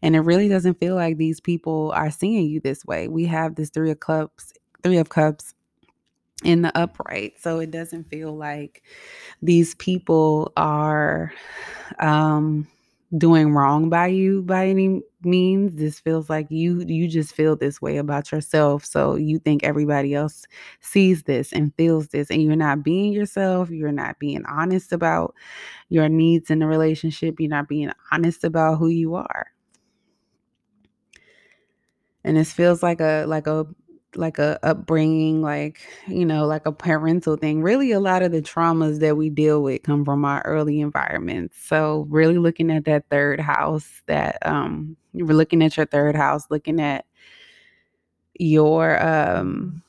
And 0.01 0.15
it 0.15 0.21
really 0.21 0.47
doesn't 0.47 0.79
feel 0.79 0.95
like 0.95 1.17
these 1.17 1.39
people 1.39 1.91
are 1.95 2.11
seeing 2.11 2.47
you 2.47 2.59
this 2.59 2.85
way. 2.85 3.07
We 3.07 3.25
have 3.25 3.55
this 3.55 3.69
three 3.69 3.91
of 3.91 3.99
cups, 3.99 4.53
three 4.83 4.97
of 4.97 5.09
cups 5.09 5.55
in 6.43 6.61
the 6.61 6.77
upright. 6.77 7.33
So 7.39 7.59
it 7.59 7.71
doesn't 7.71 8.09
feel 8.09 8.35
like 8.35 8.83
these 9.41 9.75
people 9.75 10.53
are 10.55 11.33
um 11.99 12.67
doing 13.17 13.53
wrong 13.53 13.89
by 13.89 14.07
you 14.07 14.43
by 14.43 14.67
any 14.67 15.01
means 15.23 15.73
this 15.75 15.99
feels 15.99 16.29
like 16.29 16.47
you 16.49 16.81
you 16.88 17.07
just 17.07 17.33
feel 17.35 17.55
this 17.55 17.81
way 17.81 17.97
about 17.97 18.31
yourself 18.31 18.85
so 18.85 19.15
you 19.15 19.39
think 19.39 19.63
everybody 19.63 20.13
else 20.13 20.45
sees 20.81 21.23
this 21.23 21.51
and 21.51 21.73
feels 21.75 22.07
this 22.09 22.31
and 22.31 22.41
you're 22.41 22.55
not 22.55 22.83
being 22.83 23.11
yourself 23.11 23.69
you're 23.69 23.91
not 23.91 24.17
being 24.19 24.45
honest 24.45 24.93
about 24.93 25.33
your 25.89 26.07
needs 26.09 26.49
in 26.49 26.59
the 26.59 26.67
relationship 26.67 27.35
you're 27.39 27.49
not 27.49 27.67
being 27.67 27.91
honest 28.11 28.43
about 28.43 28.77
who 28.77 28.88
you 28.88 29.15
are. 29.15 29.47
And 32.23 32.38
this 32.38 32.51
feels 32.53 32.83
like 32.83 33.01
a 33.01 33.25
like 33.27 33.47
a 33.47 33.65
like 34.15 34.39
a 34.39 34.59
upbringing 34.63 35.41
like 35.41 35.79
you 36.07 36.25
know 36.25 36.45
like 36.47 36.65
a 36.65 36.71
parental 36.71 37.35
thing 37.37 37.61
really 37.61 37.91
a 37.91 37.99
lot 37.99 38.23
of 38.23 38.31
the 38.31 38.41
traumas 38.41 38.99
that 38.99 39.15
we 39.17 39.29
deal 39.29 39.61
with 39.61 39.83
come 39.83 40.03
from 40.03 40.25
our 40.25 40.41
early 40.45 40.81
environments. 40.81 41.57
So 41.63 42.07
really 42.09 42.37
looking 42.39 42.71
at 42.71 42.85
that 42.85 43.05
third 43.11 43.39
house 43.39 44.01
that 44.07 44.37
um 44.45 44.97
you 45.13 45.25
were 45.25 45.33
looking 45.33 45.61
at 45.63 45.77
your 45.77 45.85
third 45.85 46.15
house 46.15 46.45
looking 46.49 46.79
at 46.81 47.05
your 48.39 49.01
um 49.05 49.81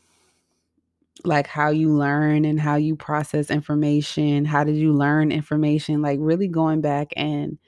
like 1.24 1.46
how 1.46 1.68
you 1.68 1.92
learn 1.92 2.44
and 2.44 2.58
how 2.58 2.76
you 2.76 2.96
process 2.96 3.50
information 3.50 4.44
how 4.44 4.64
did 4.64 4.76
you 4.76 4.92
learn 4.92 5.30
information 5.30 6.00
like 6.00 6.18
really 6.22 6.48
going 6.48 6.80
back 6.80 7.12
and 7.16 7.58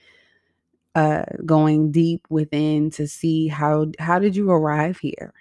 uh 0.94 1.24
going 1.46 1.90
deep 1.90 2.26
within 2.28 2.90
to 2.90 3.06
see 3.08 3.48
how 3.48 3.86
how 3.98 4.18
did 4.18 4.36
you 4.36 4.50
arrive 4.50 4.98
here 4.98 5.32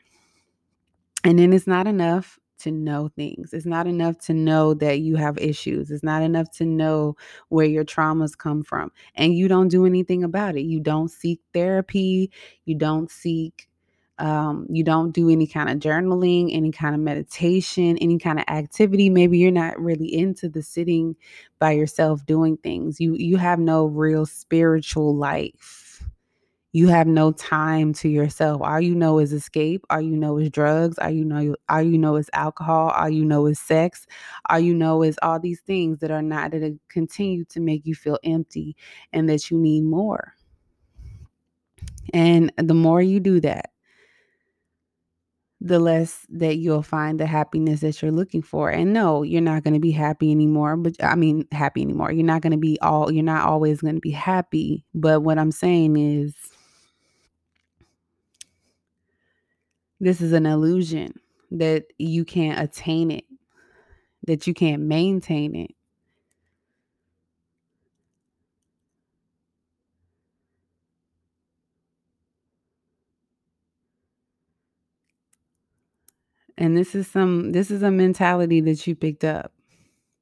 and 1.23 1.39
then 1.39 1.53
it's 1.53 1.67
not 1.67 1.87
enough 1.87 2.39
to 2.59 2.71
know 2.71 3.09
things. 3.15 3.53
It's 3.53 3.65
not 3.65 3.87
enough 3.87 4.19
to 4.19 4.33
know 4.33 4.73
that 4.75 4.99
you 4.99 5.15
have 5.15 5.37
issues. 5.39 5.89
It's 5.89 6.03
not 6.03 6.21
enough 6.21 6.51
to 6.57 6.65
know 6.65 7.15
where 7.49 7.65
your 7.65 7.83
traumas 7.83 8.37
come 8.37 8.63
from. 8.63 8.91
And 9.15 9.33
you 9.33 9.47
don't 9.47 9.67
do 9.67 9.85
anything 9.85 10.23
about 10.23 10.55
it. 10.55 10.61
You 10.61 10.79
don't 10.79 11.09
seek 11.09 11.39
therapy. 11.53 12.31
You 12.65 12.75
don't 12.75 13.09
seek, 13.09 13.67
um, 14.19 14.67
you 14.69 14.83
don't 14.83 15.11
do 15.11 15.29
any 15.29 15.47
kind 15.47 15.69
of 15.69 15.79
journaling, 15.79 16.49
any 16.55 16.71
kind 16.71 16.93
of 16.93 17.01
meditation, 17.01 17.97
any 17.97 18.19
kind 18.19 18.37
of 18.39 18.45
activity. 18.47 19.09
Maybe 19.09 19.39
you're 19.39 19.49
not 19.51 19.79
really 19.79 20.13
into 20.13 20.47
the 20.47 20.61
sitting 20.61 21.15
by 21.57 21.71
yourself 21.71 22.25
doing 22.27 22.57
things. 22.57 22.99
You 22.99 23.15
you 23.15 23.37
have 23.37 23.57
no 23.57 23.85
real 23.85 24.27
spiritual 24.27 25.15
life 25.15 25.80
you 26.73 26.87
have 26.87 27.07
no 27.07 27.33
time 27.33 27.93
to 27.93 28.07
yourself. 28.07 28.61
All 28.61 28.79
you 28.79 28.95
know 28.95 29.19
is 29.19 29.33
escape. 29.33 29.85
All 29.89 29.99
you 29.99 30.15
know 30.15 30.37
is 30.37 30.49
drugs. 30.49 30.97
All 30.99 31.09
you 31.09 31.25
know, 31.25 31.55
all 31.67 31.81
you 31.81 31.97
know 31.97 32.15
is 32.15 32.29
alcohol. 32.33 32.89
All 32.89 33.09
you 33.09 33.25
know 33.25 33.45
is 33.45 33.59
sex. 33.59 34.07
All 34.49 34.59
you 34.59 34.73
know 34.73 35.03
is 35.03 35.19
all 35.21 35.39
these 35.39 35.59
things 35.61 35.99
that 35.99 36.11
are 36.11 36.21
not 36.21 36.51
that 36.51 36.79
continue 36.87 37.43
to 37.45 37.59
make 37.59 37.85
you 37.85 37.93
feel 37.93 38.17
empty 38.23 38.77
and 39.11 39.27
that 39.29 39.51
you 39.51 39.57
need 39.57 39.83
more. 39.83 40.33
And 42.13 42.51
the 42.57 42.73
more 42.73 43.01
you 43.01 43.19
do 43.19 43.41
that, 43.41 43.71
the 45.59 45.79
less 45.79 46.25
that 46.29 46.57
you'll 46.57 46.81
find 46.81 47.19
the 47.19 47.27
happiness 47.27 47.81
that 47.81 48.01
you're 48.01 48.11
looking 48.11 48.41
for. 48.41 48.69
And 48.69 48.93
no, 48.93 49.21
you're 49.21 49.41
not 49.41 49.63
going 49.63 49.75
to 49.75 49.79
be 49.79 49.91
happy 49.91 50.31
anymore, 50.31 50.75
but 50.75 50.95
I 51.03 51.15
mean, 51.15 51.47
happy 51.51 51.83
anymore. 51.83 52.11
You're 52.11 52.25
not 52.25 52.41
going 52.41 52.51
to 52.51 52.57
be 52.57 52.79
all, 52.81 53.11
you're 53.11 53.23
not 53.23 53.47
always 53.47 53.81
going 53.81 53.93
to 53.93 54.01
be 54.01 54.11
happy. 54.11 54.83
But 54.95 55.21
what 55.21 55.37
I'm 55.37 55.51
saying 55.51 55.97
is, 55.97 56.33
This 60.01 60.19
is 60.19 60.33
an 60.33 60.47
illusion 60.47 61.13
that 61.51 61.85
you 61.99 62.25
can't 62.25 62.59
attain 62.59 63.11
it, 63.11 63.25
that 64.25 64.47
you 64.47 64.55
can't 64.55 64.81
maintain 64.81 65.55
it. 65.55 65.75
And 76.57 76.75
this 76.75 76.95
is 76.95 77.07
some 77.07 77.51
this 77.51 77.71
is 77.71 77.83
a 77.83 77.91
mentality 77.91 78.59
that 78.61 78.87
you 78.87 78.95
picked 78.95 79.23
up. 79.23 79.53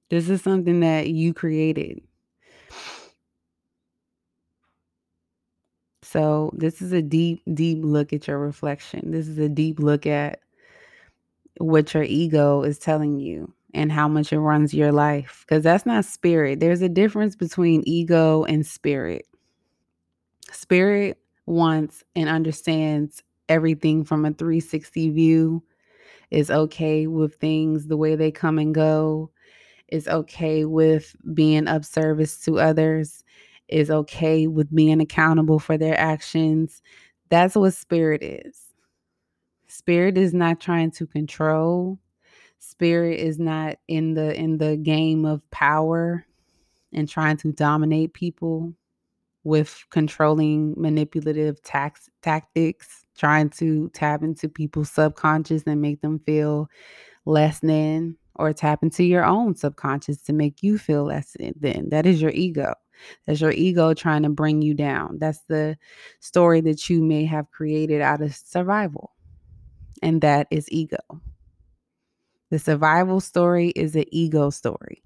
This 0.10 0.30
is 0.30 0.42
something 0.42 0.82
that 0.82 1.08
you 1.10 1.34
created. 1.34 2.02
So, 6.12 6.50
this 6.56 6.82
is 6.82 6.92
a 6.92 7.04
deep, 7.04 7.44
deep 7.54 7.80
look 7.84 8.14
at 8.14 8.28
your 8.28 8.40
reflection. 8.40 9.12
This 9.12 9.28
is 9.28 9.38
a 9.38 9.48
deep 9.48 9.80
look 9.80 10.08
at 10.08 10.40
what 11.60 11.94
your 11.94 12.02
ego 12.02 12.64
is 12.64 12.80
telling 12.80 13.20
you 13.20 13.54
and 13.76 13.92
how 13.92 14.08
much 14.08 14.34
it 14.34 14.40
runs 14.40 14.74
your 14.74 14.92
life. 14.92 15.46
Because 15.48 15.64
that's 15.64 15.86
not 15.86 16.06
spirit. 16.06 16.60
There's 16.60 16.82
a 16.82 16.90
difference 16.90 17.36
between 17.36 17.84
ego 17.86 18.44
and 18.46 18.66
spirit. 18.66 19.28
Spirit 20.52 21.20
wants 21.46 22.04
and 22.16 22.28
understands 22.28 23.22
everything 23.48 24.04
from 24.04 24.26
a 24.26 24.32
360 24.32 25.12
view, 25.12 25.64
is 26.32 26.50
okay 26.50 27.06
with 27.06 27.36
things 27.36 27.86
the 27.86 27.98
way 27.98 28.16
they 28.16 28.32
come 28.32 28.58
and 28.58 28.74
go, 28.74 29.30
is 29.90 30.08
okay 30.08 30.66
with 30.66 31.16
being 31.36 31.68
of 31.68 31.86
service 31.86 32.40
to 32.46 32.60
others, 32.60 33.24
is 33.70 33.90
okay 33.90 34.48
with 34.48 34.74
being 34.74 35.02
accountable 35.02 35.60
for 35.60 35.78
their 35.78 35.98
actions. 36.00 36.82
That's 37.30 37.56
what 37.56 37.74
spirit 37.74 38.24
is. 38.24 38.58
Spirit 39.68 40.18
is 40.18 40.34
not 40.34 40.60
trying 40.60 40.92
to 40.92 41.06
control. 41.06 42.00
Spirit 42.58 43.20
is 43.20 43.40
not 43.40 43.78
in 43.88 44.16
the 44.16 44.36
in 44.36 44.58
the 44.58 44.78
game 44.78 45.26
of 45.26 45.50
power 45.52 46.26
and 46.92 47.08
trying 47.08 47.38
to 47.38 47.52
dominate 47.52 48.14
people 48.14 48.74
with 49.44 49.86
controlling 49.90 50.74
manipulative 50.76 51.62
tax 51.64 52.10
tactics, 52.22 53.06
trying 53.18 53.50
to 53.50 53.90
tap 53.94 54.24
into 54.24 54.50
people's 54.50 54.92
subconscious 54.92 55.64
and 55.66 55.82
make 55.82 56.02
them 56.02 56.20
feel 56.20 56.68
less 57.26 57.60
than 57.60 58.18
or 58.36 58.54
tap 58.54 58.84
into 58.84 59.04
your 59.04 59.24
own 59.24 59.56
subconscious 59.56 60.22
to 60.24 60.34
make 60.34 60.64
you 60.64 60.78
feel 60.78 61.04
less 61.04 61.36
than. 61.40 61.90
That 61.90 62.06
is 62.06 62.22
your 62.22 62.32
ego. 62.32 62.74
That's 63.26 63.42
your 63.42 63.52
ego 63.52 63.94
trying 63.94 64.24
to 64.24 64.30
bring 64.30 64.62
you 64.62 64.74
down. 64.74 65.18
That's 65.20 65.42
the 65.48 65.78
story 66.20 66.62
that 66.62 66.90
you 66.90 67.02
may 67.02 67.26
have 67.26 67.52
created 67.52 68.02
out 68.02 68.22
of 68.22 68.36
survival. 68.36 69.12
And 70.02 70.22
that 70.22 70.48
is 70.52 70.68
ego. 70.72 70.98
The 72.50 72.60
survival 72.60 73.20
story 73.20 73.70
is 73.70 73.96
an 73.96 74.06
ego 74.12 74.50
story. 74.50 75.04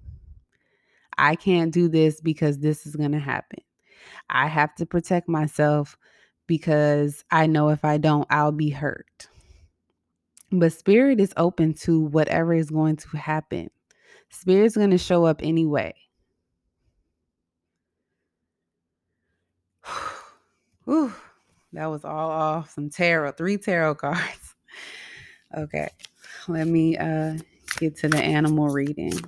I 1.18 1.36
can't 1.36 1.72
do 1.72 1.88
this 1.88 2.20
because 2.20 2.58
this 2.58 2.86
is 2.86 2.96
going 2.96 3.12
to 3.12 3.18
happen. 3.18 3.60
I 4.30 4.46
have 4.48 4.74
to 4.76 4.86
protect 4.86 5.28
myself 5.28 5.96
because 6.46 7.24
I 7.30 7.46
know 7.46 7.68
if 7.68 7.84
I 7.84 7.98
don't, 7.98 8.26
I'll 8.30 8.52
be 8.52 8.70
hurt. 8.70 9.28
But 10.50 10.72
spirit 10.72 11.20
is 11.20 11.32
open 11.36 11.74
to 11.74 12.00
whatever 12.00 12.54
is 12.54 12.70
going 12.70 12.96
to 12.96 13.16
happen. 13.16 13.70
Spirit's 14.30 14.76
going 14.76 14.90
to 14.90 14.98
show 14.98 15.24
up 15.24 15.40
anyway. 15.42 15.94
Whew, 20.84 21.12
that 21.72 21.86
was 21.86 22.04
all 22.04 22.30
off 22.30 22.70
some 22.70 22.90
tarot, 22.90 23.32
three 23.32 23.56
tarot 23.56 23.94
cards. 23.96 24.54
okay, 25.56 25.88
let 26.46 26.66
me 26.66 26.96
uh 26.98 27.38
get 27.78 27.96
to 27.98 28.08
the 28.08 28.18
animal 28.18 28.68
reading. 28.68 29.12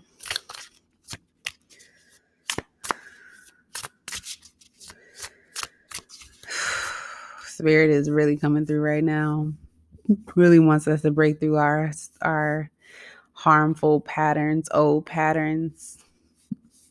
Spirit 7.47 7.90
is 7.90 8.11
really 8.11 8.37
coming 8.37 8.66
through 8.66 8.83
right 8.83 9.05
now. 9.05 9.51
Really 10.35 10.59
wants 10.59 10.87
us 10.87 11.01
to 11.03 11.11
break 11.11 11.40
through 11.40 11.57
our 11.57 11.90
our 12.21 12.71
harmful 13.33 14.03
patterns, 14.03 14.69
old 14.73 15.07
patterns. 15.07 15.97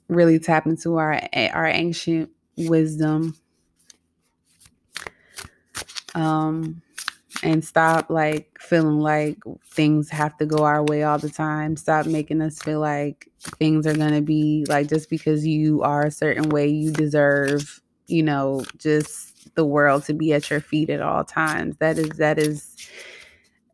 Really 0.09 0.39
tap 0.39 0.65
into 0.65 0.97
our 0.97 1.21
our 1.33 1.67
ancient 1.67 2.31
wisdom 2.57 3.35
um, 6.15 6.81
and 7.43 7.63
stop 7.63 8.09
like 8.09 8.57
feeling 8.59 8.99
like 8.99 9.37
things 9.71 10.09
have 10.09 10.37
to 10.37 10.45
go 10.45 10.63
our 10.63 10.83
way 10.83 11.03
all 11.03 11.19
the 11.19 11.29
time. 11.29 11.75
Stop 11.75 12.05
making 12.07 12.41
us 12.41 12.59
feel 12.59 12.79
like 12.79 13.29
things 13.59 13.85
are 13.85 13.95
going 13.95 14.13
to 14.13 14.21
be 14.21 14.65
like 14.69 14.87
just 14.87 15.09
because 15.09 15.45
you 15.45 15.83
are 15.83 16.05
a 16.05 16.11
certain 16.11 16.49
way, 16.49 16.67
you 16.67 16.91
deserve, 16.91 17.81
you 18.07 18.23
know, 18.23 18.63
just 18.77 19.53
the 19.55 19.65
world 19.65 20.03
to 20.05 20.13
be 20.13 20.33
at 20.33 20.49
your 20.49 20.61
feet 20.61 20.89
at 20.89 21.01
all 21.01 21.23
times. 21.23 21.77
That 21.77 21.99
is, 21.99 22.09
that 22.17 22.39
is 22.39 22.75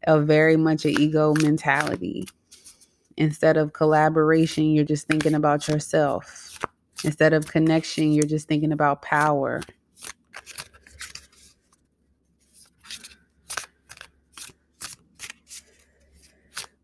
a 0.07 0.19
very 0.19 0.57
much 0.57 0.85
an 0.85 0.99
ego 0.99 1.33
mentality. 1.41 2.27
Instead 3.17 3.57
of 3.57 3.73
collaboration, 3.73 4.71
you're 4.71 4.85
just 4.85 5.07
thinking 5.07 5.35
about 5.35 5.67
yourself. 5.67 6.59
Instead 7.03 7.33
of 7.33 7.47
connection, 7.47 8.11
you're 8.11 8.23
just 8.25 8.47
thinking 8.47 8.71
about 8.71 9.01
power. 9.01 9.61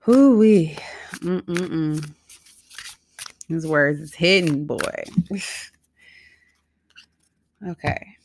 Whoo 0.08 0.38
wee. 0.38 0.78
Mm-mm-mm. 1.16 2.14
His 3.50 3.68
words 3.68 4.00
is 4.00 4.14
hidden, 4.14 4.66
boy. 4.66 4.80
okay. 7.68 8.16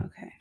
Okay. 0.00 0.32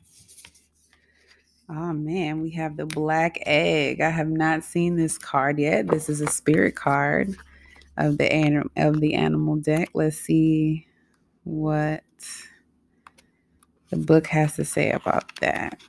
Oh 1.69 1.93
man, 1.93 2.41
we 2.41 2.51
have 2.51 2.77
the 2.77 2.85
black 2.85 3.39
egg. 3.47 4.01
I 4.01 4.11
have 4.11 4.29
not 4.29 4.63
seen 4.63 4.95
this 4.95 5.17
card 5.17 5.59
yet. 5.59 5.87
This 5.87 6.09
is 6.09 6.21
a 6.21 6.27
spirit 6.27 6.75
card 6.75 7.35
of 7.97 8.19
the 8.19 8.31
anim- 8.31 8.71
of 8.77 9.01
the 9.01 9.15
animal 9.15 9.55
deck. 9.57 9.89
Let's 9.95 10.17
see 10.17 10.87
what 11.43 12.03
the 13.89 13.97
book 13.97 14.27
has 14.27 14.55
to 14.55 14.65
say 14.65 14.91
about 14.91 15.35
that. 15.41 15.81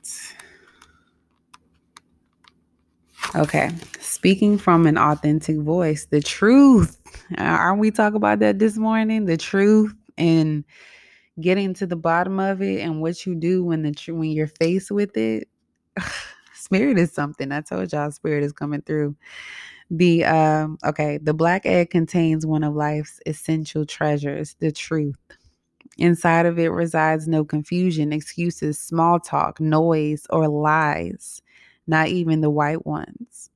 Okay, 3.35 3.71
speaking 3.99 4.57
from 4.57 4.85
an 4.87 4.97
authentic 4.97 5.57
voice, 5.59 6.05
the 6.07 6.21
truth. 6.21 6.99
Aren't 7.37 7.79
we 7.79 7.91
talking 7.91 8.17
about 8.17 8.39
that 8.39 8.59
this 8.59 8.77
morning? 8.77 9.25
The 9.25 9.37
truth 9.37 9.93
and 10.17 10.65
getting 11.39 11.73
to 11.75 11.87
the 11.87 11.95
bottom 11.95 12.39
of 12.39 12.61
it 12.61 12.81
and 12.81 13.01
what 13.01 13.25
you 13.25 13.35
do 13.35 13.63
when 13.63 13.83
the 13.83 13.91
tr- 13.91 14.13
when 14.13 14.31
you're 14.31 14.47
faced 14.47 14.91
with 14.91 15.15
it. 15.15 15.47
spirit 16.55 16.97
is 16.97 17.13
something. 17.13 17.51
I 17.51 17.61
told 17.61 17.91
y'all 17.93 18.11
spirit 18.11 18.43
is 18.43 18.53
coming 18.53 18.81
through. 18.81 19.15
The 19.89 20.25
um 20.25 20.77
okay, 20.85 21.17
the 21.17 21.33
black 21.33 21.65
egg 21.65 21.89
contains 21.89 22.45
one 22.45 22.63
of 22.63 22.75
life's 22.75 23.19
essential 23.25 23.85
treasures, 23.85 24.55
the 24.59 24.71
truth. 24.71 25.15
Inside 26.01 26.47
of 26.47 26.57
it 26.57 26.69
resides 26.69 27.27
no 27.27 27.45
confusion, 27.45 28.11
excuses, 28.11 28.79
small 28.79 29.19
talk, 29.19 29.59
noise, 29.61 30.25
or 30.31 30.47
lies, 30.47 31.43
not 31.85 32.07
even 32.07 32.41
the 32.41 32.49
white 32.49 32.87
ones. 32.87 33.51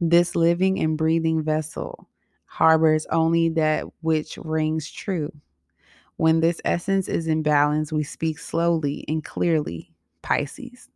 This 0.00 0.34
living 0.36 0.80
and 0.80 0.98
breathing 0.98 1.42
vessel 1.44 2.08
harbors 2.46 3.06
only 3.12 3.50
that 3.50 3.84
which 4.02 4.36
rings 4.38 4.90
true. 4.90 5.32
When 6.16 6.40
this 6.40 6.60
essence 6.64 7.08
is 7.08 7.28
in 7.28 7.42
balance, 7.42 7.92
we 7.92 8.02
speak 8.02 8.38
slowly 8.40 9.04
and 9.08 9.24
clearly, 9.24 9.92
Pisces. 10.22 10.88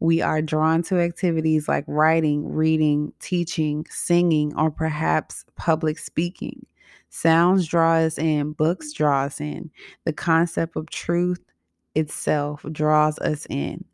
We 0.00 0.22
are 0.22 0.42
drawn 0.42 0.82
to 0.84 0.98
activities 1.00 1.68
like 1.68 1.84
writing, 1.86 2.52
reading, 2.52 3.14
teaching, 3.20 3.86
singing, 3.90 4.54
or 4.56 4.70
perhaps 4.70 5.46
public 5.56 5.98
speaking. 5.98 6.66
Sounds 7.10 7.66
draw 7.66 7.94
us 7.94 8.18
in, 8.18 8.52
books 8.52 8.92
draw 8.92 9.24
us 9.24 9.40
in. 9.40 9.70
The 10.04 10.12
concept 10.12 10.76
of 10.76 10.88
truth 10.90 11.42
itself 11.96 12.64
draws 12.70 13.18
us 13.18 13.46
in. 13.50 13.84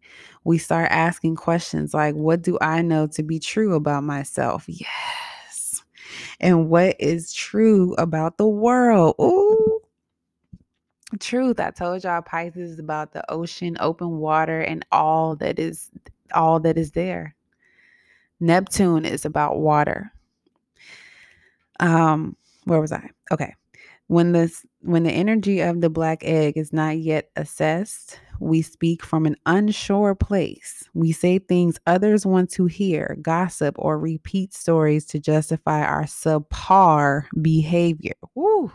We 0.45 0.59
start 0.59 0.91
asking 0.91 1.37
questions 1.37 1.95
like, 1.95 2.15
What 2.15 2.43
do 2.43 2.59
I 2.61 2.83
know 2.83 3.07
to 3.09 3.23
be 3.23 3.39
true 3.39 3.75
about 3.75 4.05
myself? 4.05 4.65
Yes. 4.69 5.83
And 6.41 6.69
what 6.69 6.97
is 7.01 7.33
true 7.33 7.95
about 7.95 8.37
the 8.37 8.49
world? 8.49 9.15
Ooh. 9.21 9.81
Truth. 11.19 11.59
I 11.59 11.71
told 11.71 12.05
y'all 12.05 12.21
Pisces 12.21 12.73
is 12.73 12.79
about 12.79 13.13
the 13.13 13.29
ocean, 13.31 13.77
open 13.81 14.19
water, 14.19 14.61
and 14.61 14.85
all 14.93 15.37
that 15.37 15.59
is 15.59 15.91
all 16.35 16.61
that 16.61 16.77
is 16.77 16.91
there. 16.91 17.35
Neptune 18.41 19.07
is 19.07 19.25
about 19.25 19.59
water. 19.59 20.13
Um, 21.81 22.37
where 22.67 22.81
was 22.81 22.93
I? 22.93 23.09
Okay. 23.33 23.55
When 24.09 24.33
this 24.33 24.65
when 24.83 25.03
the 25.03 25.11
energy 25.11 25.61
of 25.61 25.81
the 25.81 25.91
black 25.91 26.23
egg 26.23 26.57
is 26.57 26.73
not 26.73 26.99
yet 26.99 27.31
assessed, 27.35 28.21
we 28.39 28.63
speak 28.63 29.05
from 29.05 29.27
an 29.27 29.37
unsure 29.47 30.15
place. 30.15 30.89
We 30.95 31.11
say 31.11 31.39
things 31.39 31.79
others 31.87 32.25
want 32.25 32.51
to 32.53 32.67
hear, 32.67 33.17
gossip, 33.23 33.75
or 33.79 33.99
repeat 33.99 34.55
stories 34.55 35.07
to 35.07 35.19
justify 35.19 35.83
our 35.83 36.05
subpar 36.05 37.25
behavior. 37.41 38.15
Woo. 38.35 38.71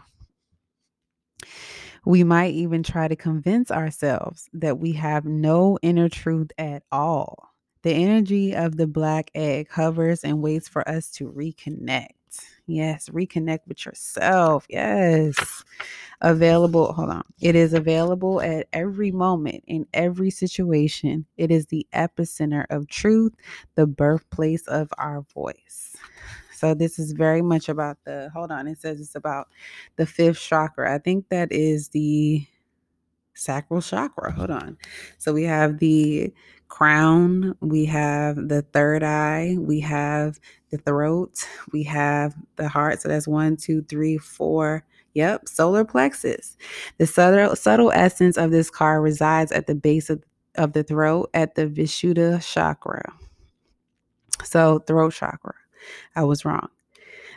We 2.06 2.24
might 2.24 2.54
even 2.54 2.84
try 2.84 3.08
to 3.08 3.16
convince 3.16 3.72
ourselves 3.72 4.50
that 4.54 4.80
we 4.80 4.94
have 4.94 5.26
no 5.26 5.78
inner 5.82 6.10
truth 6.10 6.52
at 6.58 6.84
all. 6.92 7.52
The 7.84 7.92
energy 7.92 8.56
of 8.56 8.78
the 8.78 8.88
black 8.88 9.32
egg 9.34 9.70
hovers 9.70 10.24
and 10.24 10.42
waits 10.42 10.68
for 10.68 10.88
us 10.90 11.10
to 11.12 11.32
reconnect. 11.32 12.10
Yes, 12.68 13.10
reconnect 13.10 13.62
with 13.68 13.86
yourself. 13.86 14.66
Yes. 14.70 15.64
Available, 16.22 16.94
hold 16.94 17.10
on. 17.10 17.24
It 17.42 17.56
is 17.56 17.74
available 17.74 18.42
at 18.42 18.68
every 18.74 19.12
moment 19.12 19.64
in 19.68 19.88
every 19.94 20.30
situation. 20.30 21.26
It 21.38 21.52
is 21.52 21.66
the 21.66 21.88
epicenter 21.94 22.66
of 22.70 22.88
truth, 22.88 23.34
the 23.76 23.88
birthplace 23.88 24.68
of 24.68 24.90
our 24.98 25.22
voice. 25.34 25.96
So 26.54 26.76
this 26.76 27.00
is 27.00 27.14
very 27.14 27.42
much 27.42 27.70
about 27.70 27.98
the 28.06 28.30
hold 28.34 28.52
on, 28.52 28.68
it 28.68 28.80
says 28.80 29.02
it's 29.02 29.16
about 29.16 29.48
the 29.96 30.06
fifth 30.06 30.40
chakra. 30.40 30.94
I 30.94 31.00
think 31.00 31.28
that 31.30 31.52
is 31.52 31.90
the 31.90 32.46
sacral 33.34 33.82
chakra. 33.82 34.32
Hold 34.32 34.52
on. 34.52 34.78
So 35.18 35.34
we 35.34 35.44
have 35.46 35.80
the 35.80 36.32
crown, 36.72 37.54
we 37.60 37.86
have 37.86 38.48
the 38.48 38.64
third 38.74 39.04
eye, 39.04 39.56
we 39.60 39.82
have 39.82 40.40
the 40.72 40.78
throat, 40.80 41.46
we 41.72 41.84
have 41.84 42.34
the 42.56 42.68
heart. 42.68 43.02
So 43.02 43.10
that's 43.10 43.28
one, 43.28 43.58
two, 43.58 43.84
three, 43.84 44.18
four. 44.18 44.84
Yep, 45.14 45.50
solar 45.50 45.84
plexus. 45.84 46.56
The 46.98 47.06
subtle, 47.06 47.56
subtle 47.58 47.92
essence 47.92 48.38
of 48.38 48.50
this 48.50 48.70
card 48.70 49.04
resides 49.04 49.52
at 49.52 49.68
the 49.68 49.76
base 49.76 50.10
of, 50.10 50.24
of 50.56 50.72
the 50.72 50.84
throat 50.84 51.30
at 51.34 51.56
the 51.56 51.68
Vishuddha 51.68 52.42
chakra. 52.42 53.14
So, 54.44 54.80
throat 54.80 55.14
chakra. 55.14 55.54
I 56.16 56.24
was 56.24 56.46
wrong. 56.46 56.70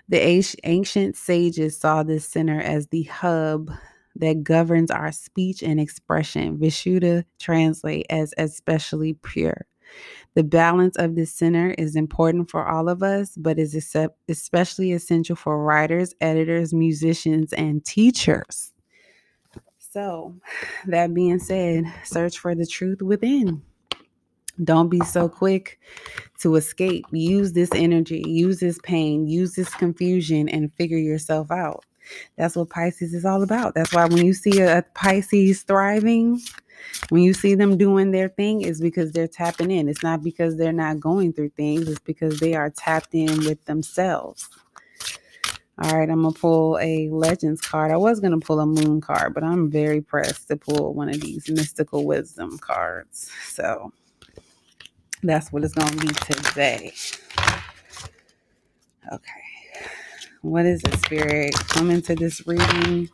The 0.09 0.49
ancient 0.65 1.17
sages 1.17 1.77
saw 1.77 2.05
this 2.05 2.27
center 2.27 2.61
as 2.61 2.87
the 2.87 3.03
hub 3.05 3.73
that 4.17 4.45
governs 4.45 4.91
our 4.91 5.13
speech 5.13 5.63
and 5.63 5.81
expression. 5.81 6.59
Vishuddha 6.59 7.25
translate 7.39 8.07
as 8.11 8.33
especially 8.39 9.15
pure. 9.15 9.67
The 10.35 10.45
balance 10.45 10.97
of 10.97 11.15
this 11.15 11.33
center 11.33 11.71
is 11.79 11.95
important 11.95 12.51
for 12.51 12.67
all 12.67 12.89
of 12.89 13.03
us, 13.03 13.37
but 13.37 13.59
is 13.59 13.75
especially 14.29 14.93
essential 14.93 15.37
for 15.37 15.63
writers, 15.63 16.15
editors, 16.21 16.75
musicians, 16.75 17.53
and 17.53 17.85
teachers. 17.85 18.73
So, 19.79 20.35
that 20.87 21.15
being 21.15 21.39
said, 21.39 21.85
search 22.03 22.39
for 22.39 22.55
the 22.57 22.67
truth 22.67 23.01
within. 23.01 23.63
Don't 24.63 24.89
be 24.89 25.01
so 25.01 25.29
quick 25.29 25.79
to 26.41 26.57
escape. 26.57 27.05
Use 27.13 27.53
this 27.53 27.71
energy, 27.75 28.23
use 28.27 28.59
this 28.61 28.79
pain, 28.83 29.27
use 29.27 29.55
this 29.55 29.73
confusion, 29.75 30.49
and 30.49 30.73
figure 30.75 30.99
yourself 30.99 31.51
out. 31.53 31.85
That's 32.37 32.57
what 32.57 32.71
Pisces 32.71 33.15
is 33.15 33.25
all 33.25 33.43
about. 33.43 33.75
That's 33.75 33.93
why 33.93 34.07
when 34.07 34.25
you 34.25 34.35
see 34.35 34.61
a 34.61 34.85
Pisces 34.95 35.63
thriving, 35.63 36.41
when 37.11 37.23
you 37.23 37.35
see 37.35 37.55
them 37.55 37.77
doing 37.79 38.11
their 38.11 38.29
thing, 38.29 38.63
is 38.63 38.81
because 38.81 39.13
they're 39.13 39.29
tapping 39.29 39.71
in. 39.71 39.89
It's 39.89 40.03
not 40.03 40.23
because 40.23 40.57
they're 40.57 40.73
not 40.73 41.01
going 41.01 41.33
through 41.33 41.51
things, 41.51 41.89
it's 41.89 42.01
because 42.01 42.41
they 42.41 42.55
are 42.55 42.71
tapped 42.71 43.15
in 43.15 43.39
with 43.45 43.65
themselves. 43.67 44.49
All 45.83 45.99
right, 45.99 46.09
I'm 46.09 46.23
gonna 46.23 46.33
pull 46.33 46.79
a 46.81 47.09
legends 47.11 47.61
card. 47.61 47.91
I 47.91 47.97
was 47.97 48.21
gonna 48.21 48.39
pull 48.41 48.61
a 48.61 48.67
moon 48.67 49.01
card, 49.01 49.35
but 49.35 49.43
I'm 49.43 49.71
very 49.71 50.01
pressed 50.01 50.49
to 50.49 50.57
pull 50.57 50.95
one 50.95 51.09
of 51.09 51.21
these 51.21 51.51
mystical 51.51 52.07
wisdom 52.07 52.59
cards. 52.59 53.31
So 53.49 53.93
that's 55.23 55.53
what 55.53 55.65
it's 55.65 55.75
gonna 55.75 55.97
be 55.97 56.09
today. 56.09 56.95
Okay. 59.13 59.44
What 60.45 60.67
is 60.67 60.83
it, 60.85 60.93
Spirit? 60.99 61.55
Come 61.69 61.91
into 61.91 62.15
this 62.15 62.47
reading. 62.47 63.09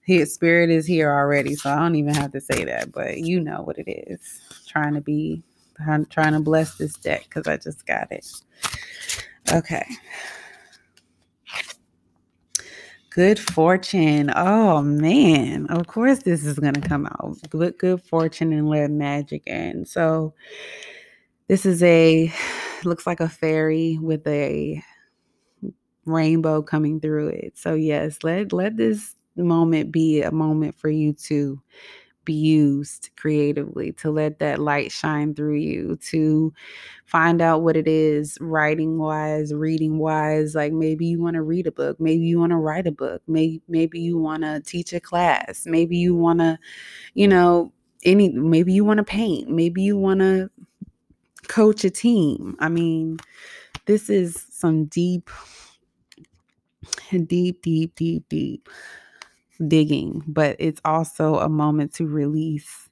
His 0.00 0.32
Spirit 0.32 0.70
is 0.70 0.86
here 0.86 1.12
already, 1.12 1.56
so 1.56 1.68
I 1.68 1.76
don't 1.76 1.94
even 1.94 2.14
have 2.14 2.32
to 2.32 2.40
say 2.40 2.64
that, 2.64 2.90
but 2.90 3.18
you 3.18 3.38
know 3.38 3.60
what 3.60 3.76
it 3.76 3.86
is. 3.86 4.40
trying 4.66 4.94
to 4.94 5.02
be, 5.02 5.42
I'm 5.86 6.06
trying 6.06 6.32
to 6.32 6.40
bless 6.40 6.76
this 6.76 6.94
deck 6.94 7.24
because 7.24 7.46
I 7.46 7.58
just 7.58 7.84
got 7.86 8.10
it. 8.10 8.26
Okay. 9.52 9.84
Good 13.10 13.38
fortune. 13.38 14.32
Oh 14.34 14.80
man. 14.80 15.66
Of 15.66 15.86
course 15.86 16.20
this 16.22 16.46
is 16.46 16.58
gonna 16.58 16.80
come 16.80 17.04
out. 17.04 17.36
Good 17.50 17.76
good 17.76 18.02
fortune 18.02 18.54
and 18.54 18.70
let 18.70 18.90
magic 18.90 19.46
in. 19.46 19.84
So 19.84 20.32
this 21.46 21.66
is 21.66 21.82
a 21.82 22.32
looks 22.84 23.06
like 23.06 23.20
a 23.20 23.28
fairy 23.28 23.98
with 24.00 24.26
a 24.26 24.82
rainbow 26.06 26.62
coming 26.62 27.00
through 27.00 27.28
it. 27.28 27.56
So 27.56 27.74
yes, 27.74 28.18
let 28.22 28.52
let 28.52 28.76
this 28.76 29.16
moment 29.36 29.90
be 29.92 30.22
a 30.22 30.30
moment 30.30 30.74
for 30.74 30.88
you 30.88 31.12
to 31.12 31.60
be 32.24 32.32
used 32.32 33.10
creatively, 33.16 33.92
to 33.92 34.10
let 34.10 34.38
that 34.38 34.58
light 34.58 34.90
shine 34.90 35.34
through 35.34 35.56
you, 35.56 35.96
to 35.96 36.52
find 37.04 37.42
out 37.42 37.62
what 37.62 37.76
it 37.76 37.86
is 37.86 38.38
writing 38.40 38.98
wise, 38.98 39.52
reading 39.52 39.98
wise. 39.98 40.54
Like 40.54 40.72
maybe 40.72 41.06
you 41.06 41.20
want 41.20 41.34
to 41.34 41.42
read 41.42 41.66
a 41.66 41.72
book, 41.72 42.00
maybe 42.00 42.24
you 42.24 42.38
want 42.38 42.50
to 42.50 42.56
write 42.56 42.86
a 42.86 42.92
book, 42.92 43.22
maybe 43.26 43.60
maybe 43.68 44.00
you 44.00 44.18
want 44.18 44.42
to 44.42 44.60
teach 44.64 44.92
a 44.92 45.00
class, 45.00 45.66
maybe 45.66 45.96
you 45.96 46.14
want 46.14 46.40
to, 46.40 46.58
you 47.14 47.28
know, 47.28 47.72
any 48.04 48.30
maybe 48.30 48.72
you 48.72 48.84
want 48.84 48.98
to 48.98 49.04
paint, 49.04 49.48
maybe 49.48 49.82
you 49.82 49.96
want 49.96 50.20
to 50.20 50.50
coach 51.48 51.84
a 51.84 51.90
team. 51.90 52.56
I 52.58 52.68
mean, 52.68 53.18
this 53.86 54.08
is 54.08 54.46
some 54.50 54.86
deep 54.86 55.30
deep 57.26 57.62
deep 57.62 57.94
deep 57.94 58.28
deep 58.28 58.68
digging, 59.68 60.22
but 60.26 60.56
it's 60.58 60.80
also 60.84 61.36
a 61.38 61.48
moment 61.48 61.92
to 61.94 62.06
release. 62.06 62.88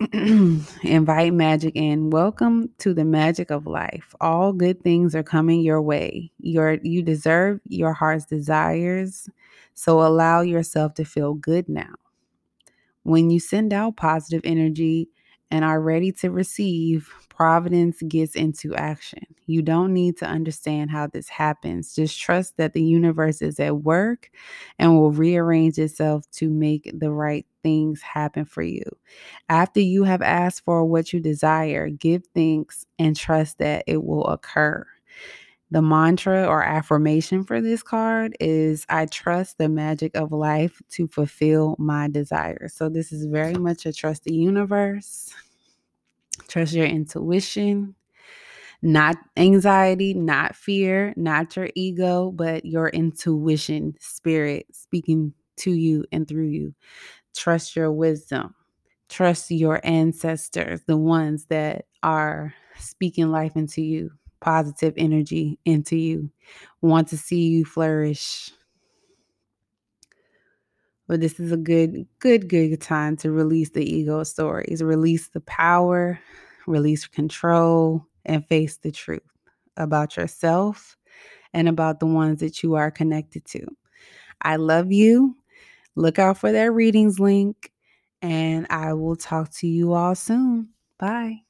Invite 0.12 1.32
magic 1.32 1.74
in. 1.74 2.10
Welcome 2.10 2.70
to 2.78 2.92
the 2.92 3.04
magic 3.04 3.50
of 3.50 3.66
life. 3.66 4.14
All 4.20 4.52
good 4.52 4.82
things 4.82 5.14
are 5.14 5.22
coming 5.22 5.62
your 5.62 5.80
way. 5.80 6.30
Your 6.38 6.74
you 6.82 7.02
deserve 7.02 7.60
your 7.66 7.94
heart's 7.94 8.26
desires. 8.26 9.28
So 9.74 10.02
allow 10.02 10.42
yourself 10.42 10.94
to 10.94 11.04
feel 11.04 11.34
good 11.34 11.68
now. 11.68 11.94
When 13.04 13.30
you 13.30 13.40
send 13.40 13.72
out 13.72 13.96
positive 13.96 14.42
energy 14.44 15.08
and 15.50 15.64
are 15.64 15.80
ready 15.80 16.12
to 16.12 16.30
receive, 16.30 17.08
providence 17.28 18.02
gets 18.02 18.34
into 18.34 18.74
action. 18.74 19.24
You 19.46 19.62
don't 19.62 19.92
need 19.92 20.16
to 20.18 20.26
understand 20.26 20.90
how 20.90 21.06
this 21.06 21.28
happens. 21.28 21.94
Just 21.94 22.18
trust 22.20 22.56
that 22.56 22.72
the 22.72 22.82
universe 22.82 23.42
is 23.42 23.60
at 23.60 23.78
work 23.82 24.30
and 24.78 24.96
will 24.96 25.12
rearrange 25.12 25.78
itself 25.78 26.28
to 26.32 26.48
make 26.50 26.90
the 26.98 27.10
right 27.10 27.46
things 27.62 28.00
happen 28.02 28.44
for 28.44 28.62
you. 28.62 28.84
After 29.48 29.80
you 29.80 30.04
have 30.04 30.22
asked 30.22 30.64
for 30.64 30.84
what 30.84 31.12
you 31.12 31.20
desire, 31.20 31.88
give 31.88 32.24
thanks 32.34 32.86
and 32.98 33.14
trust 33.14 33.58
that 33.58 33.84
it 33.86 34.02
will 34.02 34.26
occur. 34.26 34.86
The 35.72 35.82
mantra 35.82 36.46
or 36.46 36.62
affirmation 36.62 37.42
for 37.42 37.60
this 37.60 37.82
card 37.82 38.36
is 38.38 38.86
I 38.88 39.06
trust 39.06 39.58
the 39.58 39.68
magic 39.68 40.16
of 40.16 40.30
life 40.30 40.80
to 40.90 41.08
fulfill 41.08 41.74
my 41.78 42.08
desires. 42.08 42.72
So, 42.74 42.88
this 42.88 43.10
is 43.10 43.26
very 43.26 43.54
much 43.54 43.84
a 43.84 43.92
trust 43.92 44.24
the 44.24 44.34
universe, 44.34 45.34
trust 46.46 46.72
your 46.72 46.86
intuition, 46.86 47.96
not 48.80 49.16
anxiety, 49.36 50.14
not 50.14 50.54
fear, 50.54 51.12
not 51.16 51.56
your 51.56 51.70
ego, 51.74 52.30
but 52.30 52.64
your 52.64 52.88
intuition, 52.90 53.96
spirit 53.98 54.66
speaking 54.70 55.34
to 55.56 55.72
you 55.72 56.04
and 56.12 56.28
through 56.28 56.46
you. 56.46 56.74
Trust 57.34 57.74
your 57.74 57.90
wisdom. 57.90 58.54
Trust 59.08 59.50
your 59.50 59.80
ancestors, 59.84 60.82
the 60.86 60.96
ones 60.96 61.46
that 61.46 61.86
are 62.04 62.54
speaking 62.78 63.32
life 63.32 63.56
into 63.56 63.82
you 63.82 64.12
positive 64.40 64.94
energy 64.96 65.58
into 65.64 65.96
you, 65.96 66.30
want 66.80 67.08
to 67.08 67.16
see 67.16 67.48
you 67.48 67.64
flourish. 67.64 68.50
But 71.08 71.20
this 71.20 71.38
is 71.38 71.52
a 71.52 71.56
good, 71.56 72.06
good, 72.18 72.48
good 72.48 72.80
time 72.80 73.16
to 73.18 73.30
release 73.30 73.70
the 73.70 73.84
ego 73.84 74.24
stories, 74.24 74.82
release 74.82 75.28
the 75.28 75.40
power, 75.40 76.18
release 76.66 77.06
control, 77.06 78.04
and 78.24 78.46
face 78.46 78.78
the 78.78 78.90
truth 78.90 79.22
about 79.76 80.16
yourself 80.16 80.96
and 81.52 81.68
about 81.68 82.00
the 82.00 82.06
ones 82.06 82.40
that 82.40 82.62
you 82.62 82.74
are 82.74 82.90
connected 82.90 83.44
to. 83.46 83.66
I 84.42 84.56
love 84.56 84.92
you. 84.92 85.36
Look 85.96 86.18
out 86.18 86.38
for 86.38 86.52
that 86.52 86.72
readings 86.72 87.20
link, 87.20 87.72
and 88.22 88.66
I 88.70 88.94
will 88.94 89.16
talk 89.16 89.50
to 89.56 89.66
you 89.66 89.94
all 89.94 90.14
soon. 90.14 90.70
Bye. 90.98 91.45